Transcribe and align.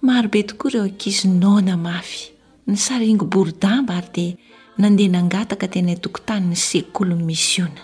marobe 0.00 0.42
tokoa 0.42 0.70
ireo 0.70 0.82
ankisinana 0.84 1.74
mafy 1.76 2.30
ny 2.68 2.76
saringy 2.84 3.24
bordamba 3.32 3.94
ary 4.00 4.10
dia 4.14 4.38
nandeha 4.82 5.10
nangataka 5.14 5.66
tena 5.72 5.90
i-tokontanyny 5.96 6.54
sekkolony 6.68 7.24
misy 7.28 7.58
ona 7.66 7.82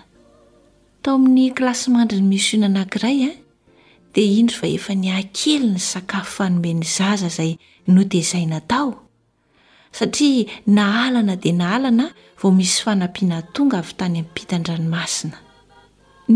tao 1.03 1.15
amin'ny 1.19 1.51
kilasy 1.57 1.87
mandri 1.95 2.19
ny 2.23 2.27
misy 2.31 2.53
iona 2.55 2.67
anankiray 2.71 3.19
a 3.23 3.29
eh? 3.31 3.37
dia 4.15 4.31
indry 4.39 4.57
va 4.61 4.69
efa 4.79 4.93
nyakely 5.05 5.69
ny 5.75 5.79
sakafo 5.91 6.31
fanomeny 6.37 6.83
zaza 6.97 7.27
izay 7.33 7.53
notezai 7.95 8.47
natao 8.53 8.91
satria 9.99 10.47
naalana 10.79 11.35
dia 11.43 11.53
naalana 11.63 12.07
vao 12.41 12.53
misy 12.59 12.77
fanampiana 12.85 13.39
tonga 13.55 13.77
avy 13.83 13.93
tany 14.01 14.17
amin'nypitandranomasina 14.19 15.37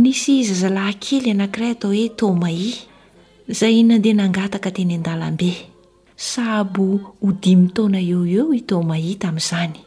nisy 0.02 0.34
zaza 0.48 0.70
la 0.77 0.83
akely 0.92 1.31
anankiray 1.34 1.70
atao 1.77 1.91
hoe 1.94 2.08
tomai 2.20 2.60
zay 3.48 3.80
nandeha 3.80 4.12
nangataka 4.12 4.68
teny 4.70 5.00
an-dalam-be 5.00 5.72
saby 6.12 7.00
ho 7.00 7.28
di 7.32 7.56
mitaona 7.56 7.96
eo 7.96 8.28
eo 8.28 8.52
hitao 8.52 8.84
mahita 8.84 9.32
amin'izany 9.32 9.80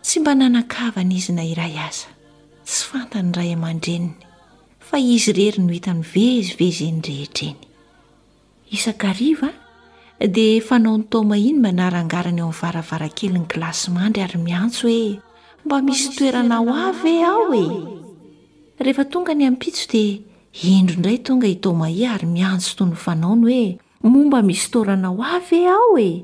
tsy 0.00 0.24
mba 0.24 0.32
nanakava 0.32 1.04
ny 1.04 1.20
izy 1.20 1.36
na 1.36 1.44
iray 1.44 1.76
aza 1.76 2.08
tsy 2.64 2.82
fantany 2.88 3.28
ray 3.36 3.52
aman-dreniny 3.52 4.16
fa 4.80 4.96
izy 4.96 5.36
rery 5.36 5.60
no 5.60 5.76
hita 5.76 5.92
nyvezivezy 5.92 6.88
eny 6.88 7.00
rehetreny 7.04 7.58
isakariva 8.72 9.52
dia 10.16 10.64
fanao 10.64 10.96
ny 10.96 11.04
tao 11.12 11.20
mahi 11.20 11.52
ny 11.52 11.68
manarangarany 11.68 12.40
ao 12.40 12.48
amin'ny 12.48 12.60
varavara 12.64 13.12
kelyny 13.12 13.44
glasymandry 13.44 14.24
ary 14.24 14.40
miantso 14.40 14.88
hoe 14.88 15.20
mba 15.68 15.84
misy 15.84 16.16
toerana 16.16 16.64
ho 16.64 16.72
avy 16.72 17.20
eh 17.20 17.28
aho 17.28 17.44
e 17.52 17.68
rehefa 18.80 19.04
tonga 19.04 19.36
ny 19.36 19.44
amipitso 19.52 19.84
dia 19.84 20.24
indro 20.62 20.94
indray 20.96 21.18
tonga 21.22 21.46
itomai 21.46 22.04
ary 22.08 22.26
miantso 22.26 22.72
toy 22.76 22.86
ny 22.88 22.96
fanaony 22.96 23.58
hoe 24.00 24.10
momba 24.12 24.38
misy 24.42 24.70
torana 24.72 25.08
ho 25.12 25.20
avy 25.22 25.56
e 25.56 25.66
aho 25.68 25.98
e 26.00 26.22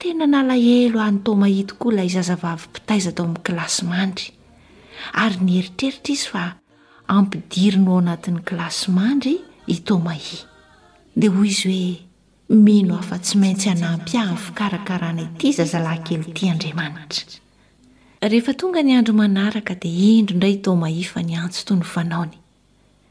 tena 0.00 0.24
nalaelo 0.26 1.00
ahny 1.00 1.20
tomai 1.24 1.64
tokoa 1.68 1.92
la 1.92 2.02
izazavavypitaiza 2.08 3.12
tao 3.12 3.26
amin'ny 3.26 3.42
klasy 3.44 3.84
mandry 3.86 4.30
ary 5.12 5.36
nyeritreritra 5.44 6.14
izy 6.14 6.26
fa 6.32 6.56
ampidiry 7.06 7.78
ny 7.84 7.88
ao 7.90 7.98
anatin'ny 8.00 8.40
kilasy 8.48 8.88
mandry 8.90 9.36
itomahi 9.66 10.38
dia 11.16 11.30
hoy 11.30 11.48
izy 11.48 11.68
hoe 11.68 11.96
mino 12.48 12.96
afa 12.96 13.18
tsy 13.20 13.36
maintsy 13.38 13.68
anampy 13.70 14.16
ahy 14.18 14.36
fiaakaana 14.40 15.20
ity 15.28 15.52
zazalahynkely 15.52 16.32
ty 16.32 16.46
adaatrahng 18.24 19.20
androka 19.20 19.74
dindronrayta 19.76 22.34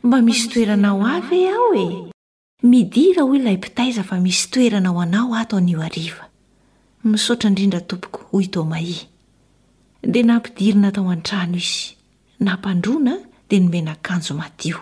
mba 0.03 0.21
misy 0.21 0.47
toeranao 0.53 1.01
avy 1.15 1.37
e 1.45 1.49
aho 1.55 1.71
e 1.79 1.85
midira 2.67 3.23
hoy 3.23 3.39
lay 3.39 3.57
pitaiza 3.57 4.03
fa 4.03 4.19
misy 4.19 4.49
toerana 4.51 4.89
ao 4.89 4.99
anao 5.01 5.33
atonio 5.35 5.81
ariva 5.81 6.27
misaotra 7.03 7.49
indrindra 7.49 7.79
tompoko 7.81 8.19
hoytomai 8.31 9.07
dia 10.03 10.23
nampidirina 10.23 10.91
tao 10.91 11.07
an-trano 11.11 11.55
izy 11.57 11.95
namandrona 12.39 13.15
dia 13.49 13.59
nomenakanjoaio 13.59 14.79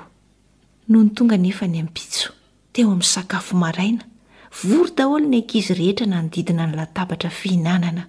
nohony 0.89 1.09
tonga 1.13 1.37
nefa 1.37 1.67
ny 1.67 1.79
amptso 1.79 2.33
teo 2.73 2.87
amin'ny 2.89 3.03
sakafo 3.05 3.53
maaina 3.57 4.03
vory 4.63 4.91
daholo 4.97 5.25
ny 5.29 5.35
ankizy 5.37 5.73
rehetra 5.73 6.05
na 6.07 6.21
nodidina 6.21 6.67
nylatabatra 6.67 7.29
fihinanana 7.29 8.07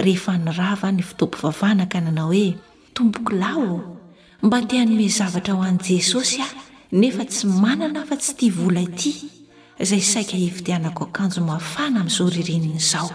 rehefa 0.06 0.38
ny 0.46 0.54
rava 0.60 0.94
ny 0.94 1.02
fitoampivavahana 1.10 1.90
ka 1.94 2.02
nanao 2.06 2.30
hoe 2.34 2.48
tombokolao 2.96 3.98
mba 4.46 4.62
ti 4.62 4.86
nome 4.86 5.10
zavatra 5.20 5.54
ho 5.54 5.62
an' 5.66 5.78
jesosya 5.82 6.46
nefa 6.92 7.26
tsy 7.26 7.48
manana 7.48 8.06
fa 8.08 8.16
tsy 8.16 8.34
tya 8.40 8.50
vola 8.56 8.82
ity 8.82 9.12
izay 9.80 10.00
saika 10.02 10.38
hivitianako 10.38 11.04
akanjo 11.04 11.42
mafana 11.44 12.00
amin'izao 12.00 12.30
ririnina 12.30 12.76
izao 12.76 13.10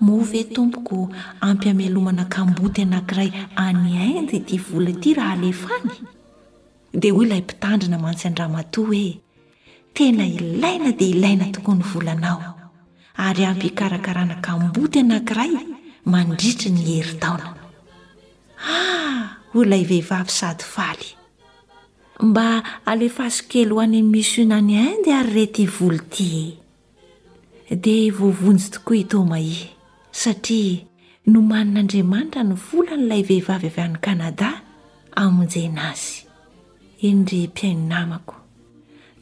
move 0.00 0.44
tompoko 0.44 1.08
ampiamelomana 1.40 2.24
kamboty 2.30 2.82
anankiray 2.82 3.30
any 3.56 3.96
aindy 3.98 4.36
ity 4.36 4.58
vola 4.58 4.90
ity 4.90 5.14
raha 5.14 5.32
alefany 5.34 5.90
dia 6.94 7.12
hoy 7.12 7.26
ilay 7.26 7.40
mpitandrina 7.40 7.98
mantsy 7.98 8.26
andramatoa 8.28 8.86
hoe 8.86 9.18
tena 9.94 10.26
ilaina 10.26 10.92
dia 10.92 11.08
ilaina 11.08 11.44
tokoa 11.52 11.74
ny 11.74 11.82
volanao 11.92 12.40
ary 13.16 13.44
ampikarakarana 13.44 14.34
kamboty 14.34 14.98
anankiray 15.00 15.50
mandritra 16.04 16.70
ny 16.70 16.82
heri 16.88 17.14
taona 17.22 17.46
ah 18.74 19.22
hoy 19.52 19.66
ilay 19.66 19.82
vehivavy 19.90 20.30
sady 20.30 20.62
faly 20.74 21.08
mba 22.22 22.62
alefa 22.86 23.28
zokely 23.28 23.68
ho 23.72 23.78
any 23.82 24.00
misy 24.02 24.42
iona 24.42 24.56
any 24.58 24.78
an 24.90 24.98
de 25.04 25.10
ary 25.12 25.32
retyhvolo 25.46 25.98
ty 26.14 26.30
dia 27.84 28.12
voavonjy 28.14 28.64
tokoa 28.72 28.98
ito 29.02 29.18
mahi 29.30 29.56
satria 30.22 30.76
nomanin'andriamanitra 31.32 32.42
ny 32.48 32.54
vola 32.68 32.94
n'ilay 32.98 33.22
vehivavy 33.30 33.68
avy 33.72 33.80
an' 33.86 33.96
kanada 34.04 34.50
amonjena 35.22 35.82
azy 35.92 36.12
enire 37.08 37.48
mpiaininamako 37.50 38.34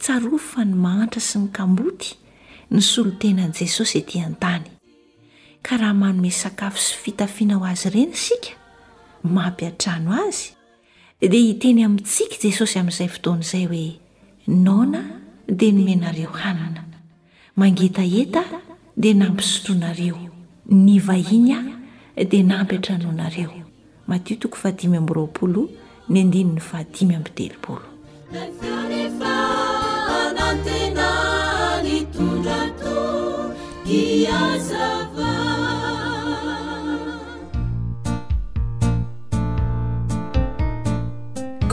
tsarofo 0.00 0.42
fa 0.60 0.62
ny 0.68 0.74
mahantra 0.84 1.20
sy 1.28 1.36
ny 1.40 1.48
kamboty 1.58 2.08
ny 2.70 2.80
solo-tenan'i 2.90 3.64
jesosy 3.68 3.96
ety 4.04 4.20
an-tany 4.26 4.68
ka 5.66 5.80
raha 5.80 5.96
manome 6.02 6.28
sakafo 6.42 6.76
sy 6.88 6.94
fitafiana 7.02 7.56
ho 7.56 7.64
azy 7.72 7.88
ireny 7.88 8.12
sika 8.26 8.52
mampian-trano 9.24 10.10
azy 10.26 10.59
dia 11.28 11.40
hiteny 11.44 11.84
amintsika 11.84 12.36
jesosy 12.40 12.78
amin'izay 12.80 13.08
fotoana 13.12 13.40
izay 13.44 13.64
hoe 13.70 13.88
naona 14.64 15.00
dia 15.58 15.72
nomenareo 15.76 16.30
hanina 16.42 16.84
mangetaeta 17.60 18.42
dia 19.02 19.14
nampisotoanareo 19.20 20.18
ny 20.84 20.96
vahinya 21.08 21.58
dia 22.30 22.42
nampytra 22.50 22.96
noanareo 23.02 23.50
matio 24.08 24.36
toko 24.40 24.56
fahadimy 24.56 24.96
amby 24.96 25.12
roapolo 25.18 25.68
ny 26.08 26.20
andini 26.24 26.52
ny 26.52 26.60
fahadimy 26.60 27.14
amb 27.14 27.28
delopoloondat 27.36 28.70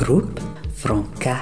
grوup 0.03 0.39
fronca 0.73 1.41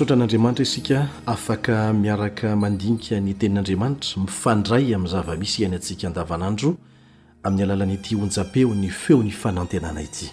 soatranandriamanitra 0.00 0.62
isika 0.62 1.08
afaka 1.26 1.92
miaraka 1.92 2.56
mandinika 2.56 3.20
ny 3.20 3.34
tenin'andriamanitra 3.36 4.22
mifandray 4.24 4.84
amin'ny 4.94 5.12
zavamisy 5.12 5.62
iainy 5.62 5.76
antsika 5.76 6.06
andavanandro 6.08 6.70
amin'ny 7.42 7.62
alalanyity 7.62 8.14
honjapeo 8.16 8.74
ny 8.74 8.88
feo 8.88 9.18
n'ny 9.22 9.30
fanantenana 9.30 10.02
ity 10.02 10.30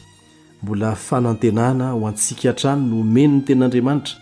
mbola 0.63 0.95
fanantenana 0.95 1.91
ho 1.91 2.07
antsika 2.07 2.51
hntrano 2.51 2.88
no 2.88 3.00
omeny 3.01 3.27
ny 3.33 3.41
tenin'andriamanitra 3.43 4.15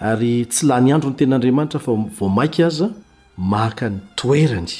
ary 0.00 0.46
tsy 0.48 0.66
la 0.66 0.80
ny 0.80 0.92
andro 0.94 1.10
ny 1.10 1.16
tenin'andriamanitra 1.16 1.80
fa 1.80 1.92
vao 1.92 2.28
mainka 2.28 2.66
aza 2.66 2.88
maka 3.36 3.88
ny 3.90 3.98
toerany 4.14 4.72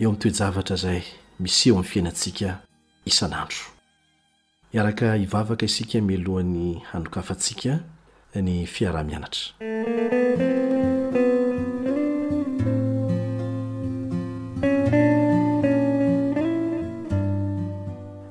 eo 0.00 0.08
amin'ny 0.10 0.20
toejavatra 0.30 0.76
zay 0.76 1.02
mis 1.40 1.66
eo 1.66 1.74
amin'ny 1.74 1.86
fiainantsika 1.90 2.62
isan'andro 3.04 3.60
miaraka 4.72 5.16
ivavaka 5.16 5.66
isika 5.66 6.00
mialohan'ny 6.00 6.80
hanokafatsika 6.92 7.84
ny 8.42 8.64
fiaraha-mianatra 8.66 9.60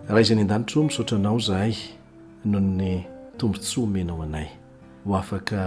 raha 0.10 0.22
izany 0.26 0.42
an-danitra 0.44 0.80
ho 0.82 0.88
misaotranao 0.88 1.40
zahay 1.48 1.76
nohony 2.46 2.90
tombontsomenao 3.38 4.22
anay 4.26 4.50
ho 5.06 5.14
afaka 5.22 5.62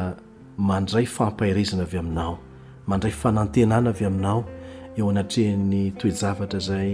mandray 0.69 1.07
fampairezana 1.17 1.83
avy 1.89 1.99
aminao 2.03 2.35
mandray 2.91 3.13
fanantenana 3.23 3.91
avy 3.95 4.05
aminao 4.11 4.41
eo 4.97 5.11
anatreany 5.11 5.91
toejavatra 5.99 6.59
zay 6.69 6.91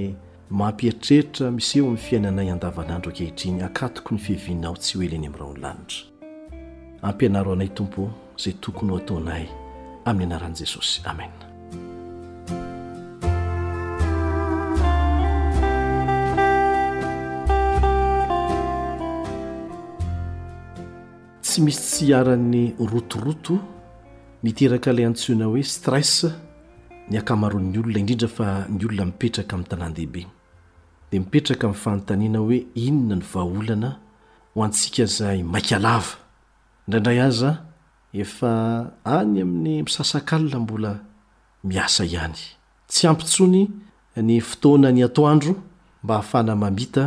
mampietrehitra 0.60 1.50
misy 1.56 1.78
eo 1.78 1.86
amin'ny 1.86 1.98
fiainanay 2.06 2.48
andavanandro 2.54 3.10
ankehitriny 3.10 3.62
akatoko 3.68 4.10
ny 4.14 4.18
fivinao 4.26 4.76
tsy 4.76 4.94
hoela 4.98 5.18
ny 5.22 5.26
amin'rao 5.26 5.52
ny 5.52 5.60
lanitra 5.60 6.11
ampianaro 7.02 7.52
anay 7.52 7.70
tompo 7.74 8.02
zay 8.38 8.54
tokony 8.60 8.92
ho 8.92 8.96
ataonaay 8.96 9.46
amin'ny 10.06 10.30
anaran' 10.34 10.54
jesosy 10.54 11.02
amen 11.04 11.30
tsy 21.42 21.60
misy 21.66 21.80
tsy 21.80 22.06
hiaran'ny 22.06 22.62
rotoroto 22.78 23.58
miteraka 24.42 24.90
ilay 24.94 25.06
antsoina 25.10 25.46
hoe 25.50 25.62
stress 25.62 26.24
ny 27.10 27.18
akamaron'ny 27.18 27.78
olona 27.78 27.98
indrindra 27.98 28.28
fa 28.28 28.46
ny 28.70 28.84
olona 28.86 29.04
mipetraka 29.10 29.54
amin'ny 29.56 29.68
tanàndehibe 29.70 30.20
dia 31.10 31.20
mipetraka 31.20 31.66
amin'ny 31.66 31.82
fanontanina 31.82 32.38
hoe 32.38 32.62
inona 32.74 33.16
ny 33.16 33.24
vaaolana 33.32 33.90
ho 34.54 34.62
antsika 34.62 35.06
zay 35.06 35.42
maikalava 35.42 36.21
indraindray 36.92 37.20
azaa 37.28 37.54
efa 38.22 38.52
any 39.18 39.34
amin'ny 39.44 39.78
misasakalna 39.86 40.58
mbola 40.64 40.92
miasa 41.70 42.02
ihany 42.14 42.38
tsy 42.90 43.04
ampintsony 43.10 43.60
ny 44.26 44.32
fotoana 44.48 44.88
ny 44.96 45.00
atoandro 45.08 45.54
mba 46.02 46.14
hahafana 46.16 46.54
mamita 46.62 47.04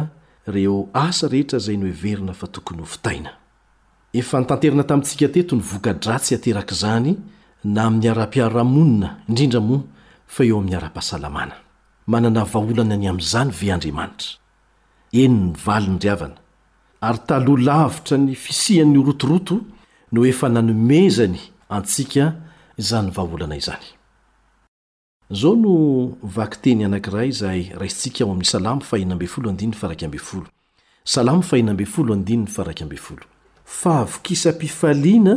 reo 0.53 0.77
asa 1.05 1.25
rehetra 1.33 1.57
izay 1.61 1.77
no 1.79 1.85
heverina 1.93 2.33
fa 2.39 2.47
tokony 2.53 2.79
hofitaina 2.85 3.31
efa 4.19 4.35
ny 4.39 4.45
tanterina 4.49 4.83
tamintsika 4.89 5.27
teto 5.35 5.53
ny 5.57 5.61
voka-dratsy 5.69 6.31
aterak' 6.37 6.73
izany 6.75 7.11
na 7.73 7.81
amin'ny 7.87 8.07
ara-piaramonina 8.13 9.09
indrindra 9.29 9.59
moa 9.67 9.81
fa 10.33 10.41
eo 10.49 10.55
amin'ny 10.59 10.75
ara-pahasalamana 10.79 11.55
manana 12.11 12.41
vaholana 12.53 12.93
any 12.97 13.07
amin'izany 13.11 13.49
ve 13.57 13.67
andriamanitra 13.75 14.29
eny 15.23 15.37
ny 15.45 15.51
vali 15.65 15.89
ny 15.93 15.99
riavana 16.05 16.37
ary 17.07 17.19
taloa 17.29 17.59
lavitra 17.69 18.15
ny 18.25 18.33
fisihan'ny 18.45 18.97
orotoroto 19.03 19.55
nanomezany 20.23 21.39
asika 21.69 22.33
zylazzao 22.77 23.79
no 25.57 26.17
vaki 26.23 26.57
teny 26.61 26.85
anankiray 26.85 27.29
izay 27.29 27.69
raiintsika 27.77 28.23
ao 28.23 28.79
amin'y 32.69 32.97
fa 33.67 33.99
avokisa-pifaliana 34.05 35.35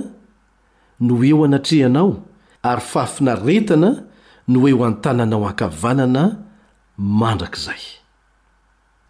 no 1.00 1.24
eo 1.24 1.44
anatrehanao 1.44 2.22
ary 2.62 2.80
fafinaretana 2.80 4.04
no 4.48 4.68
eo 4.68 4.84
an-tànanao 4.84 5.44
hankavanana 5.46 6.36
mandrakzay 6.98 7.80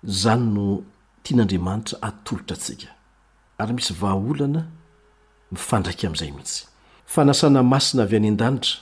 zany 0.05 0.51
no 0.55 0.83
tian'andriamanitra 1.25 1.99
atolotra 2.03 2.55
atsika 2.57 2.89
ary 3.59 3.73
misy 3.73 3.93
vahaolana 4.01 4.63
mifandraky 5.51 6.07
amin'izay 6.07 6.33
mihitsy 6.33 6.67
fa 7.13 7.23
nasana 7.25 7.63
masina 7.73 8.03
avy 8.07 8.17
any 8.21 8.29
an-danitra 8.33 8.77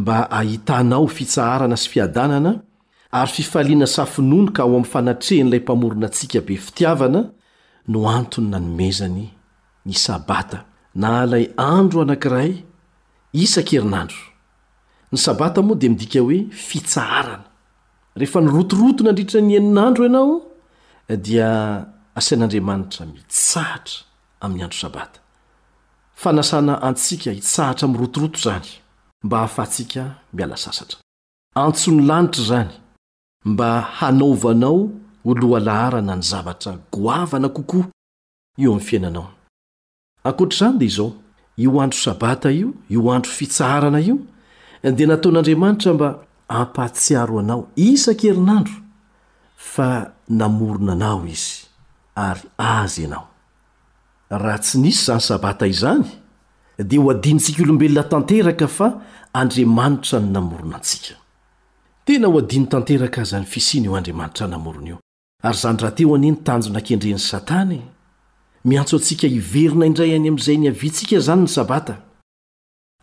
mba 0.00 0.16
ahitanao 0.38 1.06
fitsaharana 1.16 1.76
sy 1.82 1.88
fiadanana 1.92 2.52
ary 3.20 3.32
fifaliana 3.36 3.86
safinony 3.96 4.48
ka 4.56 4.60
ao 4.62 4.68
amin'ny 4.72 4.90
fanatrehn'ilay 4.94 5.60
mpamoronantsika 5.64 6.38
be 6.46 6.54
fitiavana 6.66 7.20
no 7.92 7.98
antony 8.18 8.48
na 8.52 8.58
nomezany 8.66 9.24
y 9.84 9.94
sabata 10.06 10.58
na 11.00 11.08
alay 11.22 11.44
andro 11.76 11.98
anankiray 12.04 12.52
isan-kerinandro 13.42 14.20
ny 15.12 15.16
sabata 15.24 15.58
moa 15.66 15.76
dia 15.80 15.90
midika 15.94 16.20
hoe 16.26 16.38
fitsaharana 16.68 17.46
rehefa 18.20 18.38
nyrotoroto 18.44 19.00
nandritra 19.06 19.40
ny 19.48 19.52
eninandro 19.60 20.02
ianao 20.08 20.34
dia 21.26 21.48
asian'andriamanitra 22.18 23.02
mitsahatra 23.14 23.98
amin'ny 24.42 24.64
andro 24.66 24.80
sabata 24.86 25.18
fanasana 26.22 26.82
antsika 26.82 27.30
hitsahatra 27.32 27.88
m 27.88 27.96
rotoroto 27.96 28.38
zany 28.38 28.68
mba 29.22 29.36
hahafatsika 29.38 30.14
miala 30.32 30.56
sasatra 30.56 30.98
antsony 31.54 32.02
lanitra 32.06 32.44
zany 32.44 32.70
mba 33.44 33.80
hanaovanao 33.80 34.88
oloha 35.24 35.60
laharana 35.60 36.16
ny 36.16 36.22
zavatra 36.22 36.78
goavana 36.92 37.48
kokoa 37.48 37.84
io 38.58 38.72
am 38.72 38.80
fiainanao 38.80 39.30
ankoatr' 40.24 40.54
izany 40.54 40.78
di 40.78 40.84
izao 40.86 41.12
io 41.56 41.80
andro 41.82 41.98
sabata 42.00 42.50
io 42.50 42.68
io 42.90 43.10
andro 43.12 43.30
fitsahrana 43.32 43.98
io 44.00 44.16
dia 44.94 45.06
nataon'andriamanitra 45.06 45.94
mba 45.94 46.26
ampahatsiaro 46.48 47.38
anao 47.40 47.68
isankerinandro 47.76 48.74
fa 49.56 50.12
namorona 50.28 50.92
anao 50.92 51.26
izy 51.26 51.64
ary 52.14 52.42
azy 52.58 53.04
anao 53.04 53.29
raha 54.38 54.58
tsy 54.62 54.78
nisy 54.78 55.04
zany 55.04 55.20
sabata 55.20 55.66
izany 55.66 56.04
da 56.78 56.96
ho 56.96 57.10
adinintsika 57.10 57.62
olombelona 57.62 58.04
tanteraka 58.08 58.68
fa 58.68 58.88
andriamanitra 59.32 60.20
ny 60.20 60.30
namoronaantsika 60.32 61.14
tena 62.06 62.26
ho 62.28 62.38
adiny 62.38 62.66
tanteraka 62.68 63.20
azanyfisina 63.22 63.84
io 63.86 63.94
andriamanitra 63.96 64.46
namoron 64.46 64.86
io 64.86 64.98
ary 65.42 65.56
zany 65.58 65.76
raha 65.82 65.92
teo 65.94 66.14
anii 66.14 66.30
nytanjo 66.30 66.70
nankendreny 66.70 67.18
satana 67.18 67.78
miantso 68.64 68.96
atsika 68.96 69.26
hiverina 69.26 69.86
indray 69.86 70.14
any 70.14 70.28
amzay 70.28 70.56
ni 70.58 70.66
havintsika 70.68 71.20
zany 71.20 71.40
ny 71.42 71.48
sabata 71.48 71.96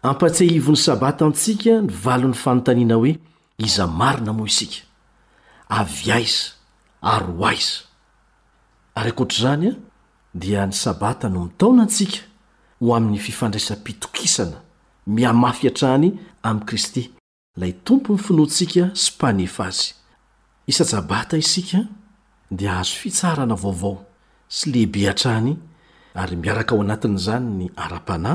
ampatsa 0.04 0.44
ivony 0.46 0.78
sabatantsika 0.78 1.82
nivalo 1.82 2.28
ny 2.28 2.34
fanontaniana 2.34 2.96
hoe 2.96 3.20
iza 3.58 3.88
marina 3.88 4.34
mo 4.34 4.46
isika 4.48 4.80
avy 5.70 6.12
aiza 6.12 6.52
aroaizaz 7.02 7.88
dia 10.38 10.68
ny 10.68 10.74
sabata 10.74 11.30
no 11.30 11.40
mitaona 11.48 11.84
antsika 11.88 12.20
ho 12.80 12.92
amin'ny 12.96 13.18
fifandraisa 13.20 13.76
pitokisana 13.84 14.58
miamafyatrany 15.08 16.10
amkristy 16.44 17.04
lay 17.62 17.74
tompo 17.88 18.14
ny 18.16 18.20
finoantsika 18.22 18.90
sy 18.94 19.12
mpaneaa 19.16 19.72
d 22.58 22.68
ahazo 22.70 22.96
fitsarana 23.02 23.56
vaovao 23.64 24.06
sy 24.48 24.72
lehibe 24.72 25.10
atrany 25.10 25.58
ary 26.16 26.36
miaraka 26.38 26.76
ao 26.76 26.82
anatin'izany 26.82 27.46
ny 27.60 27.68
ara-pana 27.76 28.34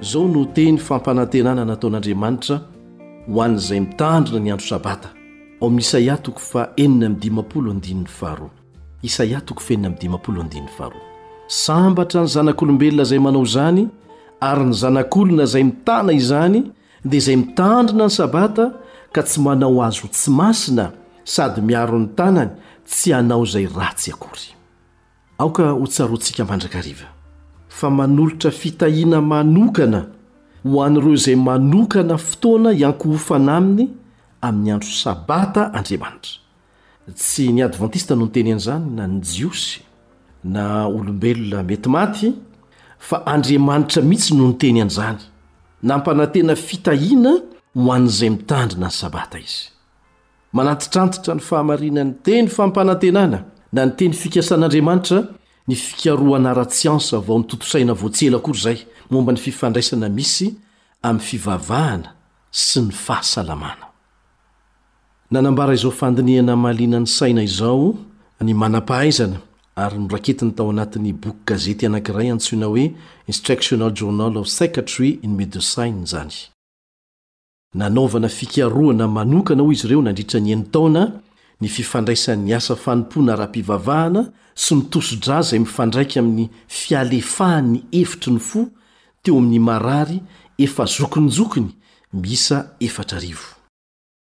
zao 0.00 0.28
no 0.28 0.44
teny 0.54 0.78
fampanantenana 0.78 1.64
nataon'andriamanitra 1.64 2.56
ho 3.26 3.42
an'izay 3.42 3.80
mitandrina 3.80 4.40
ny 4.40 4.50
andro 4.52 4.66
sabata 4.66 5.08
aomi'isaiatokofa 5.62 6.70
enmiapoldiaro 6.76 8.50
isaia 9.02 9.40
toko 9.40 9.60
faenina 9.60 9.88
miny 9.88 9.98
dimapolo 10.00 10.40
andinn'ny 10.40 10.68
faaro 10.78 11.00
sambatra 11.48 12.20
ny 12.22 12.28
zanak'olombelona 12.28 13.04
zay 13.04 13.18
manao 13.18 13.44
zany 13.44 13.88
ary 14.48 14.64
ny 14.68 14.74
zanak'olona 14.80 15.42
izay 15.46 15.64
mitana 15.70 16.12
izany 16.12 16.60
dia 17.04 17.18
izay 17.22 17.36
mitandrina 17.40 18.06
ny 18.08 18.12
sabata 18.18 18.66
ka 19.14 19.20
tsy 19.26 19.38
manao 19.46 19.76
azo 19.86 20.06
tsy 20.14 20.28
masina 20.40 20.86
sady 21.34 21.60
miarony 21.68 22.06
tanany 22.18 22.50
tsy 22.90 23.10
anao 23.18 23.42
izay 23.48 23.66
ratsy 23.80 24.10
akory 24.14 24.46
aoka 25.42 25.64
ho 25.80 25.86
tsaroantsika 25.92 26.42
mandrakariva 26.50 27.08
fa 27.78 27.88
manolotra 27.98 28.50
fitahiana 28.62 29.18
manokana 29.32 30.00
ho 30.70 30.76
an'ireo 30.86 31.12
izay 31.20 31.36
manokana 31.48 32.16
fotoana 32.28 32.70
iankohofana 32.82 33.52
aminy 33.60 33.84
amin'ny 34.46 34.70
andro 34.74 34.92
sabata 35.04 35.62
andriamanitra 35.78 36.34
tsy 37.20 37.44
ny 37.54 37.60
advantista 37.68 38.12
no 38.18 38.24
ny 38.26 38.32
tene 38.34 38.50
an'izany 38.54 38.84
na 38.96 39.04
ny 39.12 39.18
jiosy 39.34 39.76
na 40.54 40.62
olombelona 40.96 41.60
mety 41.68 41.88
maty 41.96 42.28
fa 42.98 43.22
andriamanitra 43.26 44.02
mitsy 44.02 44.34
no 44.34 44.48
ny 44.48 44.54
teny 44.60 44.80
anizany 44.82 45.20
nampanantena 45.82 46.56
fitahiana 46.56 47.32
mo 47.74 47.92
an'izay 47.92 48.30
mitandrina 48.30 48.88
ny 48.88 48.94
sabata 49.00 49.38
izy 49.38 49.64
manantitrantitra 50.52 51.34
ny 51.34 51.40
fahamarinany 51.42 52.12
teny 52.24 52.48
fampanantenana 52.48 53.38
na 53.72 53.84
niteny 53.86 54.14
fikasan'andriamanitra 54.22 55.18
ny 55.68 55.76
fikaroanara-tsy 55.84 56.86
ansa 56.92 57.16
vaonytontosaina 57.28 57.92
voatsela 58.02 58.36
akory 58.38 58.58
izay 58.60 58.78
momba 59.10 59.30
ny 59.32 59.40
fifandraisana 59.46 60.08
misy 60.18 60.48
amin'ny 61.08 61.24
fivavahana 61.28 62.10
sy 62.50 62.78
ny 62.82 62.92
fahasalamana 62.94 63.90
ary 69.76 69.98
noraketiny 69.98 70.52
tao 70.52 70.70
anatiny 70.70 71.12
boky 71.12 71.44
gazety 71.46 71.86
anankiray 71.86 72.28
antsoina 72.32 72.66
hoe 72.66 72.92
instructional 73.26 73.90
journal 74.00 74.36
of 74.38 74.48
secretary 74.48 75.10
in 75.22 75.36
medicine 75.36 76.06
zany 76.06 76.34
nanovana 77.74 78.28
fikiaroana 78.28 79.08
manokana 79.08 79.62
ao 79.62 79.72
izy 79.72 79.86
ireo 79.86 80.02
nandritraniainy 80.02 80.62
taona 80.64 81.12
ni 81.60 81.68
fifandraisanyni 81.68 82.54
asa 82.54 82.76
fanompona 82.76 83.36
raha 83.36 83.46
pivavahana 83.52 84.28
sy 84.54 84.74
nitosodra 84.74 85.42
zay 85.42 85.58
mifandraiky 85.58 86.18
aminy 86.18 86.48
fialefaha 86.68 87.62
ny 87.62 87.82
efitriny 87.92 88.38
fo 88.38 88.66
teo 89.22 89.38
aminy 89.38 89.58
marary 89.58 90.20
efa 90.58 90.84
zokonizokony 90.86 91.68
misa 92.12 92.70
e 92.80 92.86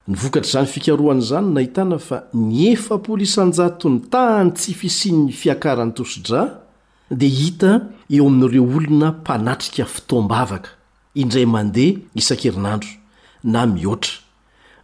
nyvokatr' 0.07 0.47
zany 0.51 0.65
fikaroany 0.67 1.21
zany 1.21 1.53
nahitana 1.53 1.97
fa 1.99 2.23
ni 2.33 2.67
ef 2.71 2.89
ijany 2.91 3.51
tany 4.09 4.51
tsy 4.51 4.73
fisiny 4.73 5.31
fiakarany 5.31 5.91
tosodra 5.93 6.61
dia 7.11 7.29
hita 7.29 7.81
eo 8.11 8.27
aminireo 8.27 8.63
olona 8.77 9.11
panatrika 9.11 9.85
fotoambavaka 9.85 10.69
indray 11.15 11.45
mandeha 11.45 11.99
isankerinandro 12.15 12.89
na 13.43 13.65
mihotra 13.65 14.13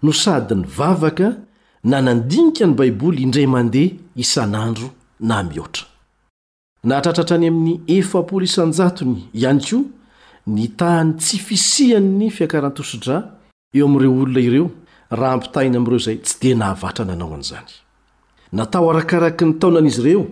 nosady 0.03 0.55
ny 0.55 0.65
vavaka 0.77 1.27
nanandinika 1.83 2.65
ny 2.67 2.73
baiboly 2.75 3.21
indray 3.23 3.47
mandeha 3.47 3.95
isanandro 4.15 4.89
na 5.19 5.43
mihotra 5.43 5.85
nahatratratrany 6.83 7.47
ami'ny 7.47 7.79
ny 9.05 9.17
iany 9.33 9.59
ko 9.61 9.77
nitany 10.47 11.13
tsy 11.17 11.37
fisian 11.37 12.17
ny 12.19 12.29
fiakarantosodr 12.29 13.23
eo 13.75 13.87
amreo 13.87 14.19
olona 14.21 14.39
ireo 14.39 14.69
raha 15.19 15.33
ampitahina 15.35 15.77
am'ireo 15.77 15.99
zay 16.05 16.17
tsy 16.25 16.35
di 16.41 16.49
nahavatrananao 16.59 17.33
an'izany 17.37 17.71
natao 18.57 18.87
arakaraky 18.93 19.43
ny 19.47 19.53
taonan'izy 19.61 20.01
ireo 20.05 20.23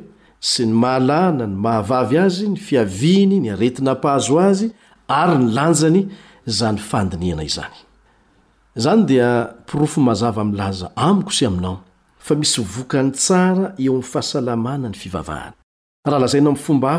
sy 0.49 0.61
ny 0.69 0.73
mahalàna 0.83 1.45
ny 1.51 1.55
mahavavy 1.65 2.17
azy 2.25 2.45
ny 2.53 2.57
fiaviny 2.67 3.35
ny 3.43 3.49
aretina 3.53 3.93
pahazo 4.03 4.35
azy 4.49 4.67
ary 5.21 5.35
ny 5.41 5.45
lanjany 5.57 6.01
zany 6.57 6.79
fandiniana 6.89 7.43
izany 7.49 7.77
zany 8.83 9.03
dia 9.09 9.29
mpirofo 9.63 10.01
mazava 10.09 10.43
milaza 10.49 10.87
amiko 11.07 11.31
sy 11.37 11.45
aminao 11.49 11.77
fa 12.25 12.35
misy 12.35 12.61
vokany 12.73 13.09
tsara 13.11 13.65
eo 13.85 13.93
amy 13.99 14.03
fahasalamana 14.11 14.87
ny 14.91 14.97
fivavahanyhzaamoba 14.97 16.91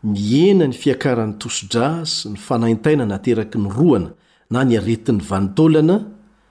miena 0.03 0.67
ny 0.67 0.73
fiakaran'ny 0.75 1.37
toso-dra 1.39 2.03
sy 2.07 2.29
ny 2.33 2.37
fanaintaina 2.39 3.05
nateraky 3.07 3.57
ny 3.61 3.69
roana 3.71 4.11
na 4.51 4.63
ny 4.65 4.75
aretin'ny 4.79 5.21
vanontaolana 5.23 5.95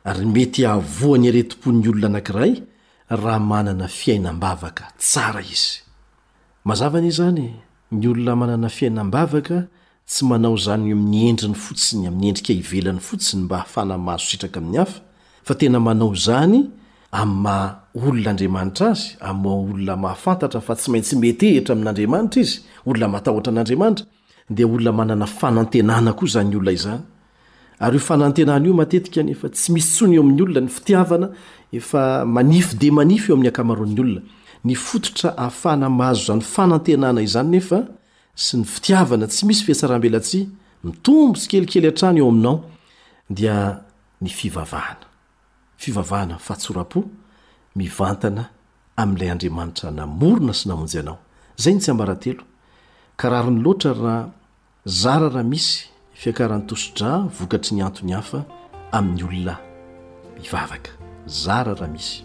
ary 0.09 0.27
mety 0.29 0.65
ahavoa 0.67 1.19
ny 1.21 1.29
aretim-po'ny 1.29 1.85
olona 1.91 2.09
anankiray 2.17 2.55
raha 3.11 3.39
manana 3.41 3.87
fiainam-bavaka 3.91 4.85
tsara 4.99 5.41
izy 5.45 5.83
mazavani 6.65 7.11
zany 7.13 7.49
ny 7.93 8.05
olona 8.09 8.37
manana 8.37 8.69
fiainam-bavaka 8.73 9.69
tsy 10.09 10.25
manao 10.29 10.57
zany 10.57 10.93
o 10.93 10.97
amin'ny 10.97 11.29
endriny 11.31 11.55
fotsiny 11.59 12.09
amin'ny 12.09 12.29
endrika 12.33 12.53
hivelany 12.53 13.01
fotsiny 13.01 13.43
mba 13.47 13.57
ahafanamazo 13.65 14.25
sitraka 14.25 14.61
amin'ny 14.61 14.79
hafa 14.85 15.01
fa 15.45 15.55
tena 15.57 15.81
manao 15.81 16.13
zany 16.17 16.71
amyma 17.13 17.84
olonaandriamanitra 17.95 18.89
azy 18.91 19.17
ama 19.21 19.51
olona 19.51 19.97
mahafantatra 19.97 20.61
fa 20.61 20.75
tsy 20.75 20.91
maintsy 20.91 21.17
metehitra 21.17 21.75
amin'andriamanitra 21.75 22.41
izy 22.43 22.61
olona 22.87 23.09
matahotra 23.09 23.53
an'andriamanitra 23.53 24.05
de 24.51 24.65
olona 24.67 24.93
manana 24.93 25.27
fanantenana 25.27 26.13
ko 26.17 26.25
zanyy 26.35 26.57
olona 26.57 26.73
izany 26.73 27.03
ary 27.81 27.97
o 27.97 28.01
fanatenana 28.01 28.67
io 28.67 28.75
matetika 28.75 29.23
nefa 29.23 29.49
tsy 29.49 29.73
misy 29.73 29.91
tsony 29.97 30.15
eo 30.17 30.23
amin'ny 30.23 30.43
olona 30.43 30.61
ny 30.61 30.69
fitiavana 30.69 31.29
efa 31.73 32.25
manifyde 32.27 32.91
manify 32.91 33.31
eo 33.31 33.35
amin'ny 33.37 33.51
akamaroan'ny 33.53 34.01
olona 34.05 34.21
ny 34.65 34.75
fototra 34.75 35.29
ahafana 35.39 35.89
mahazo 35.91 36.25
zany 36.31 36.41
fanatenana 36.43 37.23
izany 37.23 37.51
nefa 37.55 37.79
sy 38.35 38.57
ny 38.59 38.65
fitiavana 38.67 39.27
tsy 39.27 39.43
misy 39.47 39.65
fiasarahambelatsy 39.69 40.41
mitombo 40.85 41.39
sy 41.41 41.47
kelikely 41.53 41.89
atrany 41.93 42.19
eo 42.19 42.29
aminao 42.29 42.57
dia 43.31 43.57
ny 44.21 44.29
fivavahana 44.31 45.07
fivavahana 45.79 46.39
fahatsorapo 46.39 47.01
mivantana 47.79 48.45
amin'ilay 49.01 49.31
andriamanitra 49.35 49.89
namorona 49.99 50.53
sy 50.59 50.65
namonjy 50.71 50.99
anao 51.01 51.19
zay 51.63 51.73
ny 51.75 51.81
tsy 51.83 51.91
ambarahantelo 51.93 52.43
karahari 53.21 53.53
ny 53.55 53.61
loatra 53.65 53.93
raha 54.01 54.21
zara 55.01 55.29
raha 55.35 55.45
misy 55.53 55.75
fiakaran'nytosodra 56.21 57.11
vokatry 57.39 57.73
ny 57.77 57.83
antony 57.87 58.13
hafa 58.19 58.41
amin'ny 58.97 59.23
olona 59.29 59.55
mivavaka 60.39 60.95
zara 61.27 61.75
raha 61.75 61.91
misy 61.91 62.23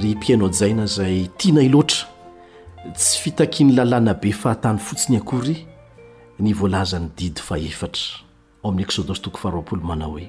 ry 0.00 0.10
piaino 0.24 0.48
jaina 0.58 0.86
zay 0.96 1.28
tiana 1.38 1.62
iloatra 1.68 2.00
tsy 2.96 3.16
fitakiny 3.22 3.70
lalàna 3.76 4.14
be 4.22 4.30
fahatany 4.42 4.78
fotsiny 4.80 5.16
akory 5.20 5.56
ny 6.42 6.52
volaza 6.54 6.98
ny 7.00 7.08
didy 7.16 7.42
faefatra 7.42 8.24
aoamin'ny 8.66 8.84
eksodostokfarlmana 8.86 10.06
hoe 10.12 10.26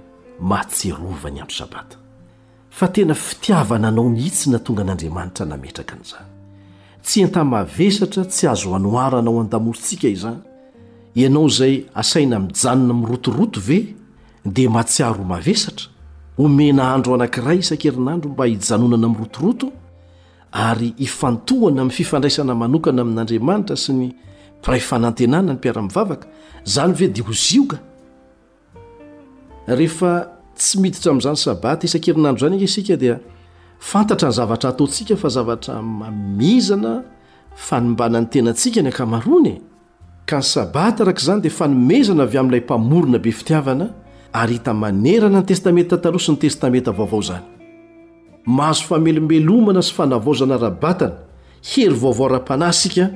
matserovany 0.52 1.38
ando 1.44 1.54
sabata 1.60 1.98
fa 2.78 2.88
tena 2.96 3.16
fitiavana 3.26 3.88
anao 3.92 4.08
ny 4.14 4.20
hitsina 4.26 4.58
tonga 4.66 4.82
an'andriamanitra 4.86 5.44
nametraka 5.52 5.94
an'izany 5.98 6.30
tsy 7.06 7.18
en-tamavesatra 7.28 8.24
tsy 8.32 8.46
azo 8.54 8.70
hanoharanao 8.76 9.36
an-damorontsika 9.44 10.08
izany 10.16 10.40
ianao 11.22 11.48
zay 11.58 11.76
asaina 12.02 12.40
mijanona 12.40 12.94
mi 12.94 13.06
rotoroto 13.12 13.60
ve 13.68 13.80
dia 14.56 14.70
matsiaro 14.78 15.24
mavesatra 15.34 15.86
omena 16.44 16.84
andro 16.94 17.12
anankiray 17.18 17.58
isankerinandro 17.64 18.28
mba 18.32 18.46
hijanonana 18.46 19.08
amin'y 19.08 19.22
rotoroto 19.24 19.68
ary 20.52 20.94
ifantohana 21.08 21.82
amin'ny 21.82 21.96
fifandraisana 22.00 22.56
manokana 22.62 23.02
amin'andriamanitra 23.02 23.76
sy 23.76 23.92
ny 24.00 24.06
afanatenana 24.64 25.54
ny 25.54 25.56
mpiaramvavaka 25.56 26.28
zaysaai-eiyyraaosika 26.66 27.76
fa 35.22 35.30
zvaa 35.38 35.82
mazana 36.42 36.94
fanbananytenatsika 37.68 38.82
ny 38.82 38.90
akaa 38.90 39.22
e. 39.46 39.62
ysaat 40.40 41.20
zany 41.28 41.42
de 41.42 41.50
fanoezana 41.50 42.24
ayam'lay 42.30 42.60
mpamorona 42.60 43.20
be 43.20 43.32
fitiavana 43.32 43.88
iaerana 44.36 45.40
nytestamenta 45.42 45.96
tataloasy 45.98 46.32
ny 46.32 46.38
testamentavaovao 46.38 47.22
yheeomana 49.06 49.82
sy 49.82 49.94
fanavaozanarabatana 49.94 51.16
hery 51.64 51.96
vaovao 51.96 52.28
ra-panaysika 52.30 53.10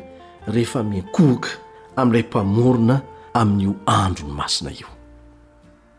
rehefa 0.48 0.84
minkohoka 0.84 1.50
amin'ilay 1.98 2.24
mpamorona 2.30 2.98
amin'n'io 3.34 3.76
andro 3.86 4.26
ny 4.28 4.34
masina 4.34 4.72
io 4.74 4.90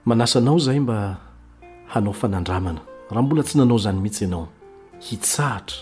manasanao 0.05 0.59
zay 0.59 0.81
mba 0.83 1.17
hanao 1.93 2.13
fanandramana 2.13 2.81
raha 3.13 3.23
mbola 3.23 3.43
tsy 3.47 3.55
nanao 3.59 3.79
zany 3.85 4.01
mihitsy 4.03 4.25
ianao 4.25 4.49
hitsahatra 5.07 5.77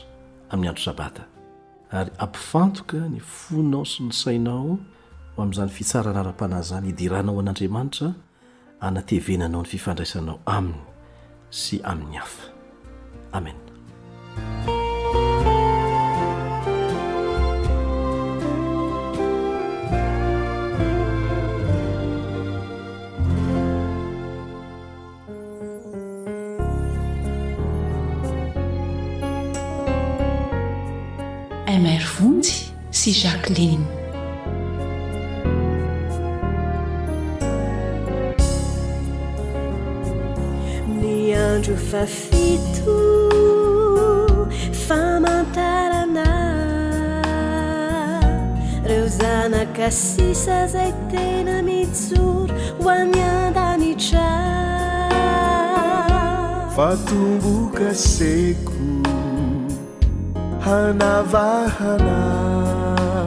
amin'ny 0.51 0.69
andro 0.69 0.83
sabata 0.85 1.23
ary 1.91 2.11
ampifantoka 2.19 2.97
ny 3.13 3.21
fonao 3.21 3.85
sy 3.85 4.03
nosainao 4.03 4.79
ho 5.37 5.43
amin'izany 5.43 5.71
fitsarana 5.71 6.23
ra-pana 6.23 6.63
zany 6.63 6.87
hidiranao 6.93 7.41
an'andriamanitra 7.41 8.13
anatevenanao 8.81 9.63
ny 9.63 9.69
fifandraisanao 9.69 10.39
aminy 10.47 10.83
sy 11.51 11.81
amin'ny 11.85 12.17
hafa 12.19 12.45
amena 13.33 13.61
jaquelina 33.13 33.85
mi 41.01 41.35
andro 41.35 41.77
fa 41.91 42.07
fito 42.19 42.99
famantaraana 44.87 46.31
reozana 48.91 49.61
kasisa 49.77 50.59
zay 50.73 50.93
tena 51.11 51.57
mijoro 51.67 52.55
ho 52.83 52.89
any 52.99 53.21
andamitra 53.37 54.27
fatomboka 56.77 57.89
seko 58.07 58.89
anavahana 60.79 62.19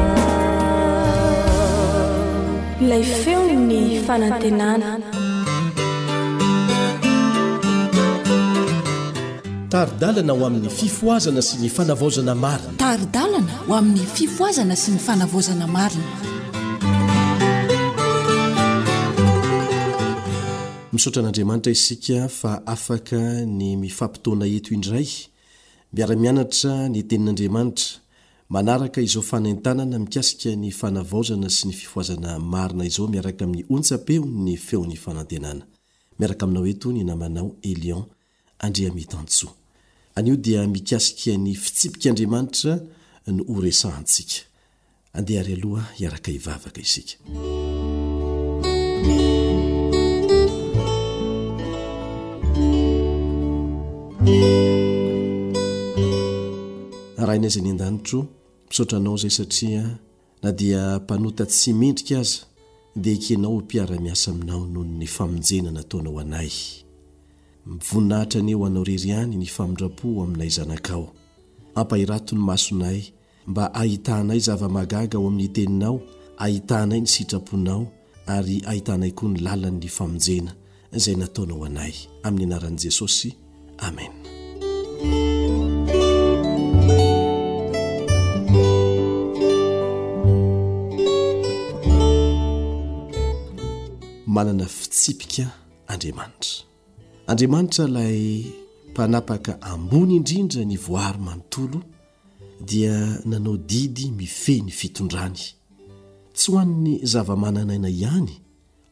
ilay 2.81 3.03
feo 3.23 3.41
ny 3.69 3.79
fanantenana 4.07 4.89
taridalana 9.71 10.33
ho 10.37 10.43
amin'ny 10.49 10.69
fifoazana 10.79 11.41
sy 11.47 11.55
ny 11.61 11.69
fanavaozana 11.75 12.33
marina 15.75 16.15
misaotran'andriamanitra 20.93 21.71
isika 21.77 22.17
fa 22.41 22.51
afaka 22.73 23.19
ny 23.57 23.67
mifampitoana 23.83 24.45
eto 24.57 24.69
indray 24.77 25.07
miara-mianatra 25.93 26.73
ny 26.93 26.99
tenin'andriamanitra 27.09 27.87
manaraka 28.51 29.01
izao 29.01 29.21
fanaintanana 29.23 29.99
mikasika 29.99 30.51
ny 30.59 30.71
fanavaozana 30.79 31.49
sy 31.49 31.67
ny 31.67 31.73
fifoazana 31.73 32.39
marina 32.39 32.83
izao 32.85 33.07
miaraka 33.07 33.45
amin'ny 33.45 33.63
ontsa-peo 33.73 34.25
ny 34.27 34.57
feon'ny 34.57 34.97
fanantenana 35.03 35.63
miaraka 36.19 36.43
aminao 36.45 36.67
eto 36.67 36.91
ny 36.91 37.03
namanao 37.05 37.55
elion 37.61 38.03
andrea 38.59 38.91
mitantsoa 38.93 39.51
anio 40.15 40.35
dia 40.35 40.67
mikasika 40.67 41.37
ny 41.37 41.55
fitsipikaandriamanitra 41.55 42.79
no 43.27 43.43
horesantsika 43.47 44.43
andehary 45.13 45.53
aloha 45.53 45.83
hiaraka 45.97 46.31
hivavaka 46.31 46.81
isika 46.81 47.15
rainaiza 57.27 57.59
ny 57.61 57.69
an-danitro 57.71 58.27
mpisaotra 58.71 58.97
anao 58.97 59.15
izay 59.15 59.29
satria 59.29 59.97
na 60.41 60.51
dia 60.51 60.97
mpanota 61.03 61.45
tsy 61.45 61.73
mendrika 61.73 62.19
aza 62.19 62.37
dia 62.95 63.17
kenao 63.17 63.55
o 63.55 63.59
mpiara-miasa 63.59 64.31
aminao 64.31 64.65
nohoo 64.65 64.83
ny 64.85 65.05
famonjena 65.07 65.71
nataona 65.71 66.09
ao 66.09 66.19
anay 66.19 66.49
mivoninahitra 67.65 68.39
aneo 68.39 68.65
anao 68.65 68.83
rery 68.83 69.11
any 69.11 69.35
ny 69.35 69.45
famondrapo 69.45 70.23
aminay 70.23 70.49
zanakao 70.49 71.11
ampahirato 71.75 72.35
ny 72.35 72.41
masonay 72.41 73.01
mba 73.47 73.73
ahitanay 73.73 74.39
zava-magaga 74.39 75.17
ao 75.17 75.27
amin'ny 75.27 75.47
teninao 75.47 76.01
ahitanay 76.37 76.99
ny 77.01 77.07
sitraponao 77.07 77.87
ary 78.27 78.61
ahitanay 78.65 79.11
koa 79.11 79.29
ny 79.29 79.37
lalan'ny 79.39 79.87
famonjena 79.87 80.55
izay 80.93 81.15
nataona 81.17 81.53
ho 81.53 81.65
anay 81.65 81.93
amin'ny 82.23 82.45
anaran'i 82.53 82.77
jesosy 82.83 83.35
amen 83.77 84.11
manana 94.31 94.65
fitsipika 94.65 95.51
andriamanitra 95.87 96.63
andriamanitra 97.27 97.85
ilay 97.85 98.43
mpanapaka 98.91 99.61
ambony 99.61 100.15
indrindra 100.15 100.65
ny 100.65 100.77
voary 100.77 101.17
manontolo 101.17 101.83
dia 102.65 103.21
nanao 103.25 103.57
didy 103.57 104.11
mifehny 104.11 104.69
fitondrany 104.71 105.39
tsy 106.33 106.51
ho 106.51 106.59
an'ny 106.59 106.99
zava-mananaina 107.03 107.89
ihany 107.89 108.39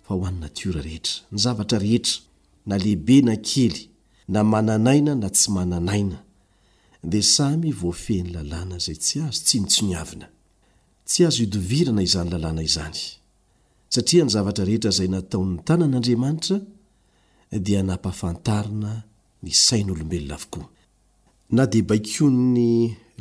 fa 0.08 0.14
ho 0.14 0.26
any 0.28 0.40
natiora 0.40 0.82
rehetra 0.82 1.14
ny 1.32 1.38
zavatra 1.40 1.80
rehetra 1.80 2.18
na 2.66 2.78
lehibe 2.78 3.22
na 3.22 3.36
kely 3.36 3.90
na 4.28 4.44
mananaina 4.44 5.16
na 5.16 5.30
tsy 5.30 5.52
mananaina 5.52 6.20
dia 7.04 7.24
samy 7.24 7.72
voafehiny 7.72 8.30
lalàna 8.34 8.76
izay 8.78 8.96
tsy 8.96 9.22
azo 9.22 9.42
tsy 9.46 9.60
nitsonyavina 9.60 10.28
tsy 11.06 11.26
azo 11.26 11.38
hidovirana 11.40 12.02
izany 12.04 12.30
lalàna 12.30 12.64
izany 12.64 13.00
satria 13.90 14.24
ny 14.26 14.30
zavatra 14.36 14.66
rehetra 14.70 14.90
izay 14.94 15.10
nataon'ny 15.16 15.58
tanan'andriamanitra 15.68 16.56
dia 17.66 17.80
nampafantarina 17.90 18.92
ny 19.46 19.52
sainy 19.66 19.90
olombelona 19.94 20.36
avokoa 20.40 20.66
na 21.56 21.64
dia 21.72 21.84
baiko 21.90 22.26
ny 22.56 22.68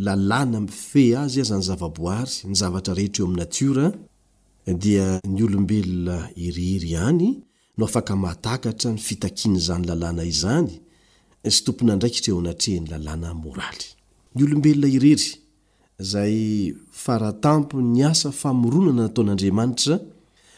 lalàna 0.07 0.59
mfe 0.66 1.04
azy 1.22 1.40
aza 1.44 1.57
ny 1.61 1.64
zavaboary 1.70 2.33
ny 2.48 2.54
zavatra 2.61 2.92
rehetra 2.98 3.20
eo 3.22 3.26
amin'n 3.28 3.38
natiora 3.44 3.87
dia 4.85 5.04
ny 5.37 5.40
olombelona 5.48 6.16
irery 6.37 6.90
iany 6.92 7.26
no 7.78 7.83
afaka 7.88 8.12
matakatra 8.24 8.88
ny 8.94 8.98
fitakiny 9.07 9.57
izany 9.61 9.85
lalàna 9.90 10.22
izany 10.33 10.68
sy 11.54 11.59
tompona 11.64 11.92
ndraikitre 11.96 12.31
eo 12.33 12.40
anatreany 12.44 12.87
lalàna 12.92 13.28
moraly 13.44 13.87
ny 14.35 14.40
olombelona 14.46 14.88
irery 14.96 15.26
izay 16.02 16.37
faratamo 17.02 17.76
ny 17.94 18.00
asa 18.11 18.28
famoronana 18.40 19.02
nataon'andriamanitra 19.09 19.96